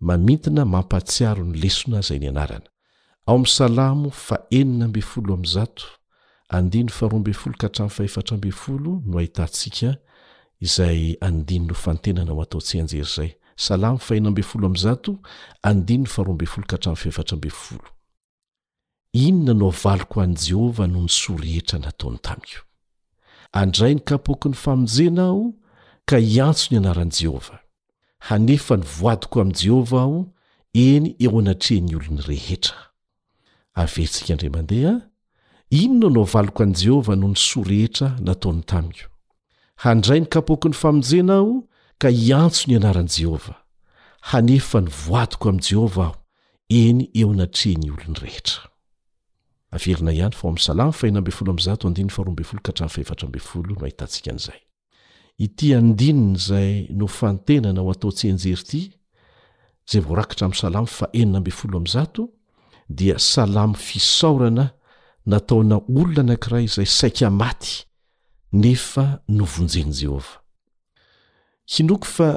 mamintina 0.00 0.64
mampatsiarony 0.64 1.54
lesona 1.62 1.98
izay 2.02 2.18
ny 2.18 2.28
anarana 2.28 2.66
aoamsalamo 3.26 4.10
fa 4.10 4.38
ennyfzandnry 4.50 5.86
a 6.48 6.58
htrafray 6.58 8.10
l 8.66 8.80
no 9.06 9.18
ahitantsika 9.18 9.94
novako 10.60 11.92
yjehovah 20.42 20.88
nosoa 20.88 21.36
rehetra 21.40 21.78
nataony 21.78 22.18
tao 22.18 22.38
andrainy 23.52 24.00
kapokony 24.00 24.54
famojena 24.54 25.22
ao 25.24 25.52
ka 26.04 26.18
iantso 26.18 26.68
ny 26.70 26.78
anarany 26.78 27.10
jehovah 27.22 27.58
hanefa 28.18 28.76
nivoadiko 28.76 29.40
amy 29.40 29.52
jehovah 29.64 30.02
aho 30.02 30.24
eny 30.74 31.16
eo 31.18 31.38
anatreny 31.40 31.94
olony 31.96 32.20
rehetra 32.26 32.76
averisika 33.74 34.36
drmndeha 34.36 35.00
inonaanao 35.70 36.24
valoko 36.24 36.62
any 36.62 36.72
jehovah 36.74 37.16
no 37.18 37.28
nisoa 37.28 37.64
rehetra 37.64 38.18
nataony 38.20 38.62
tamo 38.62 38.92
handray 39.78 40.20
nykapoakony 40.20 40.74
famijena 40.74 41.34
ao 41.34 41.68
ka 41.98 42.08
hiantso 42.08 42.68
ny 42.70 42.76
anarany 42.76 43.08
jehovah 43.18 43.62
hanefa 44.20 44.80
nivoatoko 44.80 45.48
amy 45.48 45.60
jehovah 45.70 46.06
aho 46.08 46.16
eny 46.68 47.08
eo 47.14 47.34
natreny 47.34 47.90
olonyrehetraitnzay 47.94 48.64
nofantenana 56.90 57.80
ho 57.80 57.90
atao 57.90 58.12
tsy 58.12 58.28
enjery 58.28 58.62
ty 58.62 58.92
za 59.86 60.00
rakasz 60.00 60.64
dia 62.88 63.18
salamo 63.18 63.74
fisaorana 63.74 64.70
nataona 65.26 65.76
olona 65.76 66.22
nankiraa 66.22 66.60
izay 66.60 66.86
saika 66.86 67.30
maty 67.30 67.84
kinoky 71.66 72.04
fa 72.04 72.28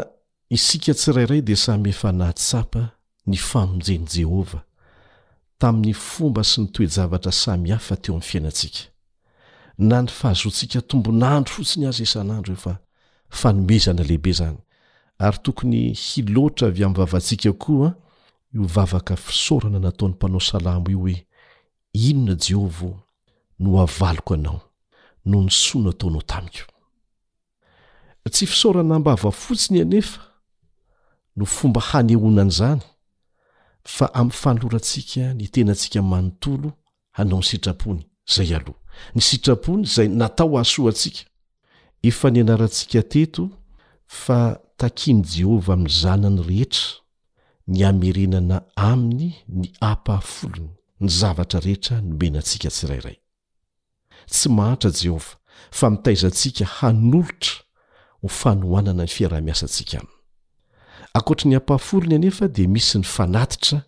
isika 0.50 0.94
tsirairay 0.94 1.42
di 1.42 1.56
samyefa 1.56 2.12
nahtsapa 2.12 2.84
ny 3.28 3.38
famonjeny 3.38 4.06
jehovah 4.14 4.64
tamin'ny 5.60 5.94
fomba 5.94 6.44
sy 6.44 6.62
ny 6.62 6.68
toejavatra 6.74 7.32
samy 7.32 7.70
hafa 7.70 7.96
teo 7.98 8.14
amin'ny 8.14 8.24
fiainatsika 8.30 8.80
na 9.78 10.02
ny 10.02 10.08
fahazontsika 10.10 10.82
tombonandro 10.90 11.54
fotsiny 11.54 11.86
azy 11.88 12.04
isan'andro 12.04 12.54
e 12.58 12.60
fa 12.60 12.74
fanomezana 13.30 14.02
lehibe 14.04 14.32
zany 14.34 14.58
ary 15.20 15.38
tokony 15.44 15.94
hiloatra 15.94 16.68
avy 16.68 16.84
ami'ny 16.84 16.98
vavantsika 16.98 17.54
koa 17.54 17.94
io 18.56 18.64
vavaka 18.64 19.16
fisaorana 19.16 19.80
nataon'ny 19.80 20.16
mpanao 20.16 20.40
salamo 20.40 20.90
io 20.92 21.00
hoe 21.00 21.26
inona 21.94 22.36
jehova 22.36 22.92
no 23.60 23.82
avaloko 23.82 24.34
anao 24.34 24.69
noson 25.32 25.84
ataonao 25.90 26.22
tamko 26.32 26.66
tsy 28.34 28.46
fisaorana 28.52 29.00
mbavafotsiny 29.00 29.82
anefa 29.82 30.22
no 31.38 31.46
fomba 31.56 31.82
hanehonan' 31.92 32.54
izany 32.56 32.82
fa 33.96 34.06
ami'ny 34.20 34.38
fanolorantsika 34.42 35.24
ny 35.38 35.46
tenantsika 35.54 36.00
manontolo 36.12 36.70
hanao 37.18 37.40
ny 37.42 37.46
sitrapony 37.50 38.02
zay 38.34 38.50
aloha 38.58 38.80
ny 39.16 39.22
sitrapony 39.30 39.84
zay 39.96 40.08
natao 40.20 40.54
ahsoa 40.62 40.90
antsika 40.92 41.22
efa 42.10 42.28
ny 42.34 42.40
anaratsika 42.42 43.02
teto 43.14 43.44
fa 44.24 44.40
takiany 44.80 45.22
jehovah 45.34 45.74
ami'ny 45.76 45.92
zanany 46.04 46.42
rehetra 46.50 46.86
ny 47.72 47.80
amerenana 47.92 48.58
aminy 48.92 49.30
ny 49.60 49.66
apahafolony 49.92 50.72
ny 51.02 51.10
zavatra 51.20 51.60
rehetra 51.66 51.96
nomenantsika 52.08 52.70
tsirairay 52.76 53.18
tsy 54.30 54.50
mahatra 54.50 54.92
jehovah 54.92 55.36
fa 55.72 55.90
mitaizantsika 55.90 56.66
hanolotra 56.66 57.54
ho 58.22 58.28
fanohanana 58.28 59.04
ny 59.04 59.08
fiarah-miasantsika 59.10 59.98
amin 59.98 60.14
akoatra 61.14 61.50
ny 61.50 61.56
ampahafolony 61.56 62.16
anefa 62.16 62.48
di 62.48 62.68
misy 62.68 62.98
ny 63.00 63.04
fanatitra 63.06 63.82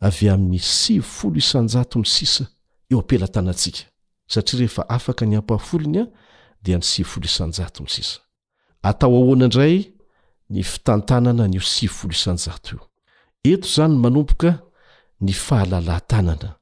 avy 0.00 0.28
amin'ny 0.30 0.58
sivfolo 0.60 1.36
isanjato 1.36 1.98
ny 1.98 2.04
sisa 2.06 2.44
eo 2.90 2.98
ampelatanantsika 3.00 3.82
satria 4.26 4.58
rehefa 4.58 4.88
afaka 4.88 5.26
ny 5.26 5.36
ampahafolony 5.36 6.00
a 6.00 6.06
dia 6.62 6.76
ny 6.78 6.82
sivyfolo 6.82 7.26
isanjato 7.26 7.82
ny 7.82 7.88
sisa 7.88 8.20
atao 8.82 9.16
ahoana 9.16 9.44
indray 9.44 9.92
ny 10.50 10.62
fitantanana 10.62 11.48
ny 11.48 11.58
o 11.58 11.60
sivfolo 11.60 12.12
isanjato 12.12 12.76
io 13.44 13.54
ento 13.54 13.66
izany 13.68 13.94
manomboka 13.98 14.58
ny 15.20 15.32
fahalala 15.32 16.00
tanana 16.00 16.54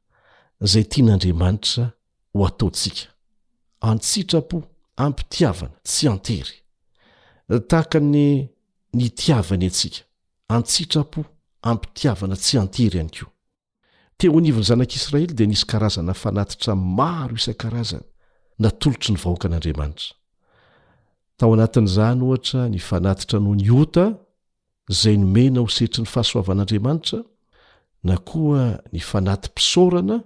zay 0.61 0.85
tian'andriamanitra 0.85 1.96
ataotsika 2.45 3.07
antsitrapo 3.81 4.63
ampitiavana 4.97 5.73
tsy 5.85 6.09
antery 6.09 6.57
tahaka 7.69 8.01
ny 8.01 8.49
ni 8.93 9.07
tiavany 9.19 9.67
atsika 9.67 10.01
antsitrapo 10.49 11.21
ampitiavana 11.71 12.37
tsy 12.37 12.57
antery 12.59 12.87
ihany 12.97 13.11
ko 13.19 13.27
teo 14.19 14.37
anivony 14.39 14.65
zanak'israely 14.65 15.35
de 15.35 15.47
nisy 15.47 15.67
karazana 15.67 16.15
fanatitra 16.15 16.73
maro 16.77 17.35
isan-karazana 17.41 18.07
natolotry 18.63 19.11
ny 19.15 19.19
vahoaka 19.23 19.47
an'andriamanitra 19.49 20.11
tao 21.39 21.51
anatin'izany 21.57 22.21
ohatra 22.29 22.61
ny 22.73 22.79
fanatitra 22.89 23.39
noho 23.43 23.55
ny 23.61 23.71
ota 23.81 24.05
zay 25.01 25.17
nomena 25.17 25.59
ho 25.61 25.69
setry 25.77 26.01
ny 26.03 26.09
fahasoavan'andriamanitra 26.15 27.19
na 28.09 28.17
koa 28.29 28.65
ny 28.93 29.01
fanatympisaorana 29.11 30.17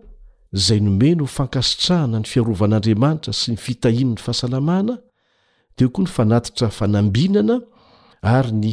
zay 0.53 0.81
nomeno 0.81 1.27
h 1.27 1.31
fankasitrahana 1.31 2.19
ny 2.21 2.27
fiarovan'andriamanitra 2.27 3.33
sy 3.35 3.53
ny 3.55 3.59
fitahinyny 3.61 4.19
fahasalamaana 4.19 4.95
deo 5.79 5.89
koa 5.95 6.03
ny 6.05 6.11
fanatitra 6.17 6.69
fanambinana 6.79 7.57
ary 8.27 8.53
ny 8.59 8.73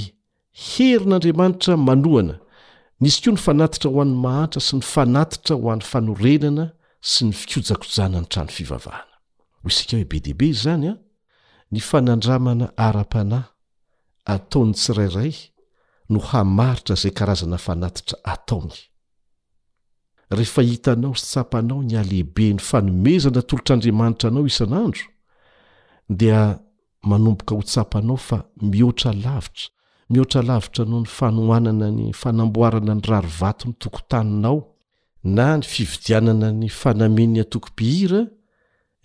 herin'andriamanitra 0.64 1.78
manoana 1.78 2.36
nisy 3.02 3.20
koa 3.24 3.34
ny 3.38 3.42
fanatitra 3.42 3.90
ho 3.94 4.02
an' 4.02 4.16
mahantra 4.24 4.62
sy 4.68 4.74
ny 4.80 4.84
fanatitra 4.94 5.54
ho 5.60 5.66
an'ny 5.74 5.86
fanorenana 5.92 6.66
sy 7.12 7.22
ny 7.30 7.34
fikojakojanany 7.40 8.26
anofivavahana 8.42 9.14
hoskaoe 9.64 10.06
be 10.10 10.18
debe 10.26 10.48
zanya 10.64 10.94
ny 11.72 11.80
fanandramana 11.90 12.74
ara-panay 12.78 13.44
ataony 14.26 14.74
tsirairay 14.74 15.34
no 16.10 16.20
hamaritra 16.32 16.96
zay 17.02 17.12
karazanafanatitra 17.18 18.18
ataoy 18.34 18.74
rehefa 20.30 20.62
hitanao 20.62 21.16
sy 21.16 21.26
tsapanao 21.26 21.84
ny 21.84 21.98
alehibe 22.00 22.54
ny 22.54 22.60
fanomezana 22.60 23.40
atolotr'andriamanitra 23.40 24.28
anao 24.30 24.46
isan'andro 24.48 25.02
dia 26.10 26.60
manomboka 27.04 27.56
ho 27.56 27.62
tsapanao 27.62 28.18
fa 28.18 28.44
mihoatra 28.62 29.14
lavitra 29.14 29.68
mihoatra 30.10 30.42
lavitra 30.42 30.84
anao 30.86 31.00
ny 31.00 31.06
fanohanana 31.06 31.92
ny 31.92 32.14
fanamboarana 32.14 32.96
ny 32.96 33.02
rarovatony 33.08 33.74
tokotaninao 33.74 34.76
na 35.24 35.58
ny 35.58 35.64
fividianana 35.64 36.52
ny 36.52 36.70
fanamenny 36.70 37.40
a-tokopihira 37.40 38.28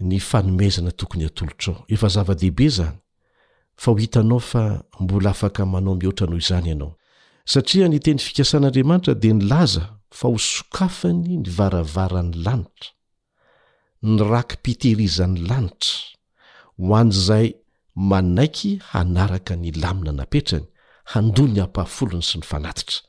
ny 0.01 0.21
fanomezana 0.21 0.91
tokony 0.91 1.25
atolotraao 1.25 1.85
efazavadehibe 1.89 2.69
ziabafkmanaomihoaranao 3.79 6.41
znyanao 6.51 6.95
satria 7.45 7.89
ny 7.89 7.99
teny 8.01 8.19
fikasan'andriamanitra 8.19 9.15
de 9.15 9.33
ny 9.35 9.43
laza 9.47 10.02
fa 10.13 10.29
ho 10.29 10.39
sokafany 10.39 11.29
ny 11.41 11.47
varavaran'ny 11.57 12.37
lanitra 12.45 12.91
ny 14.03 14.21
raky 14.31 14.57
pitehirizan'ny 14.65 15.41
lanitra 15.49 15.99
ho 16.79 16.95
an'izay 17.01 17.49
manaiky 17.95 18.73
hanaraka 18.93 19.57
ny 19.57 19.73
lamina 19.83 20.13
napetrany 20.21 20.69
handony 21.15 21.61
hampahafolony 21.65 22.23
sy 22.25 22.43
ny 22.43 22.47
fanatitra 22.51 23.01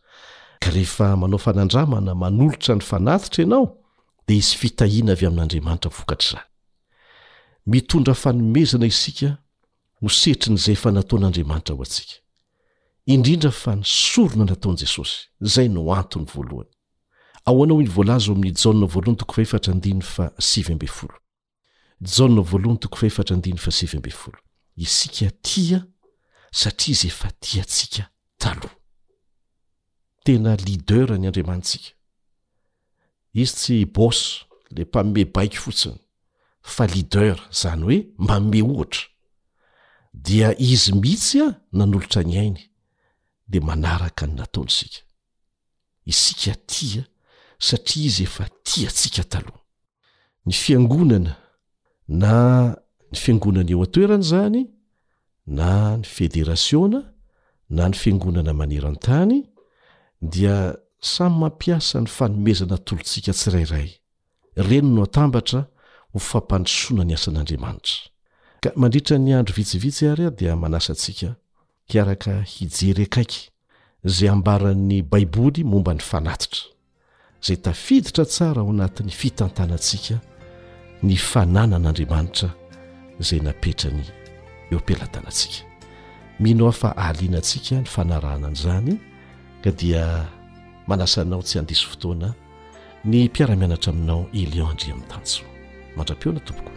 ka 0.63 0.71
rehefa 0.75 1.09
manao 1.23 1.39
fanandramana 1.45 2.15
manolotra 2.23 2.75
ny 2.77 2.83
fanatitra 2.91 3.43
ianao 3.43 3.65
de 4.27 4.33
isy 4.41 4.55
fitahiana 4.61 5.11
avy 5.15 5.25
amin'andriamanitra 5.29 5.91
vokatr'zany 5.97 6.45
mitondra 7.73 8.15
fanomezana 8.23 8.87
isika 8.93 9.29
ho 9.99 10.07
setrin' 10.21 10.57
zay 10.65 10.75
efa 10.79 10.89
nataon'andriamanitra 10.97 11.73
o 11.75 11.81
antsika 11.83 12.15
indrindra 13.13 13.51
fa 13.51 13.75
ny 13.75 13.83
sorona 13.83 14.45
nataon' 14.51 14.79
jesosy 14.81 15.17
zay 15.53 15.67
no 15.75 15.81
antony 15.99 16.25
voalohany 16.33 16.71
ao 17.45 17.63
anao 17.63 17.77
ny 17.81 17.87
voalaza 17.87 18.31
o 18.31 18.35
amin'ny 18.35 18.55
janna 18.57 18.85
voalohany 18.87 19.17
toko 19.17 19.33
fahefatra 19.33 19.73
andiny 19.73 20.01
fa 20.01 20.31
sivy 20.39 20.73
ambe 20.73 20.87
folo 20.87 21.15
jana 22.01 22.41
voalohany 22.41 22.77
tokofahefatraandiny 22.79 23.57
fa 23.59 23.71
sivy 23.71 23.97
mbe 23.97 24.09
folo 24.09 24.37
isika 24.75 25.29
tia 25.41 25.85
satria 26.51 26.91
izay 26.93 27.07
efa 27.11 27.31
tiatsika 27.39 28.09
taloha 28.37 28.75
tena 30.23 30.55
lidera 30.55 31.17
ny 31.17 31.27
andriamantsika 31.27 31.89
izy 33.33 33.53
tsy 33.55 33.85
bos 33.85 34.45
le 34.69 34.83
mpamome 34.85 35.25
baiky 35.25 35.57
fotsiny 35.57 35.97
fa 36.61 36.85
lidera 36.87 37.47
zany 37.61 37.83
hoe 37.85 38.07
manome 38.17 38.61
ohatra 38.63 39.05
dia 40.13 40.59
izy 40.59 40.91
mihitsy 40.91 41.41
a 41.41 41.59
nanolotra 41.71 42.23
ny 42.23 42.39
ainy 42.39 42.69
de 43.47 43.59
manaraka 43.59 44.27
ny 44.27 44.33
nataony 44.35 44.67
isika 44.69 45.03
isika 46.05 46.55
tia 46.65 47.05
satria 47.69 48.05
izy 48.05 48.23
efa 48.23 48.45
ti 48.63 48.87
atsika 48.87 49.23
taloha 49.31 49.59
ny 50.45 50.53
fiangonana 50.61 51.33
na 52.21 52.33
ny 53.11 53.15
fiangonana 53.23 53.69
eo 53.73 53.81
an-toerana 53.85 54.23
zany 54.31 54.61
na 55.57 55.67
ny 55.99 56.03
federasiona 56.15 56.99
na 57.77 57.83
ny 57.89 57.95
fiangonana 58.01 58.53
manerantany 58.61 59.37
dia 60.33 60.57
samy 61.13 61.35
mampiasa 61.41 61.95
ny 62.01 62.07
fanomezana 62.15 62.75
tolotsika 62.85 63.31
tsirairay 63.37 63.89
reno 64.67 64.89
no 64.95 65.01
atambatra 65.07 65.59
ho 66.13 66.17
fampandosoana 66.29 67.03
ny 67.07 67.13
asan'andriamanitra 67.19 67.97
ka 68.63 68.69
mandritra 68.81 69.15
ny 69.23 69.29
andro 69.37 69.53
vitsivitsy 69.59 70.03
ary 70.11 70.23
ah 70.29 70.35
dia 70.39 70.53
manasa 70.63 70.89
antsika 70.93 71.29
kiaraka 71.89 72.31
hijery 72.53 73.03
akaiky 73.07 73.41
zay 74.13 74.29
ambaran'ny 74.35 74.99
baiboly 75.11 75.61
momba 75.71 75.91
ny 75.97 76.03
fanatitra 76.11 76.72
zay 77.43 77.55
tafiditra 77.61 78.25
tsara 78.25 78.61
ho 78.63 78.69
anatin'ny 78.75 79.11
fitantanantsika 79.21 80.15
ny 81.07 81.13
fananan'andriamanitra 81.29 82.49
zay 83.27 83.39
napetra 83.43 83.89
ny 83.91 84.03
eompilatanantsika 84.73 85.65
mihinao 86.39 86.67
hafa 86.71 86.89
ahliana 87.05 87.37
antsika 87.41 87.75
ny 87.81 87.85
fanaranana 87.85 88.51
izany 88.57 88.93
ka 89.63 89.69
dia 89.79 90.05
manasanao 90.87 91.43
tsy 91.43 91.55
handiso 91.59 91.87
fotoana 91.87 92.29
ny 93.09 93.17
mpiaramianatra 93.27 93.89
aminao 93.93 94.21
elionndria 94.33 94.93
amin'ny 94.93 95.09
tanso 95.13 95.43
mandra-peoana 95.97 96.39
tompoko 96.47 96.71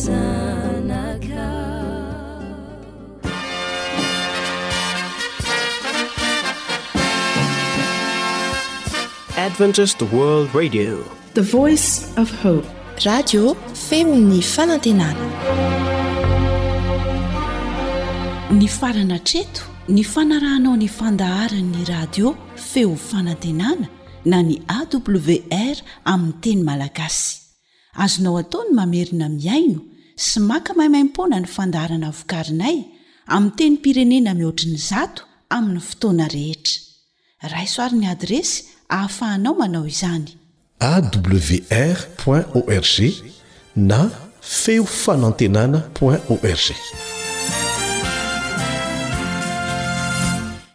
i 0.00 0.12
radio 13.04 13.54
femny 13.74 14.42
fanantenana 14.42 15.26
ny 18.50 18.68
farana 18.68 19.18
treto 19.18 19.60
ny 19.88 20.04
fanarahnao 20.04 20.76
ny 20.76 20.88
fandaharany'ny 20.88 21.84
radio 21.88 22.34
feo 22.56 22.96
fanantenana 22.96 23.86
na 24.24 24.42
ny 24.42 24.56
awr 24.78 25.76
aminy 26.12 26.32
teny 26.42 26.62
malagasy 26.68 27.36
azonao 28.02 28.38
ataony 28.42 28.70
mamerina 28.78 29.26
miaino 29.28 29.80
sy 30.22 30.40
maka 30.40 30.72
maimaimpoana 30.76 31.38
ny 31.40 31.46
fandarana 31.48 32.10
vokarinay 32.12 32.76
amin'y 33.34 33.56
teny 33.56 33.76
pirenena 33.84 34.34
mihoatriny 34.36 34.76
zato 34.88 35.22
amin'ny 35.56 35.80
fotoana 35.88 36.26
rehetra 36.36 36.78
raysoaryn'ny 37.52 38.06
adresy 38.14 38.56
hahafahanao 38.92 39.54
manao 39.60 39.84
izany 39.94 40.26
awr 40.90 42.40
org 42.60 42.98
na 43.92 44.00
feo 44.62 44.84
fanantenana 45.00 45.78
org 46.00 47.19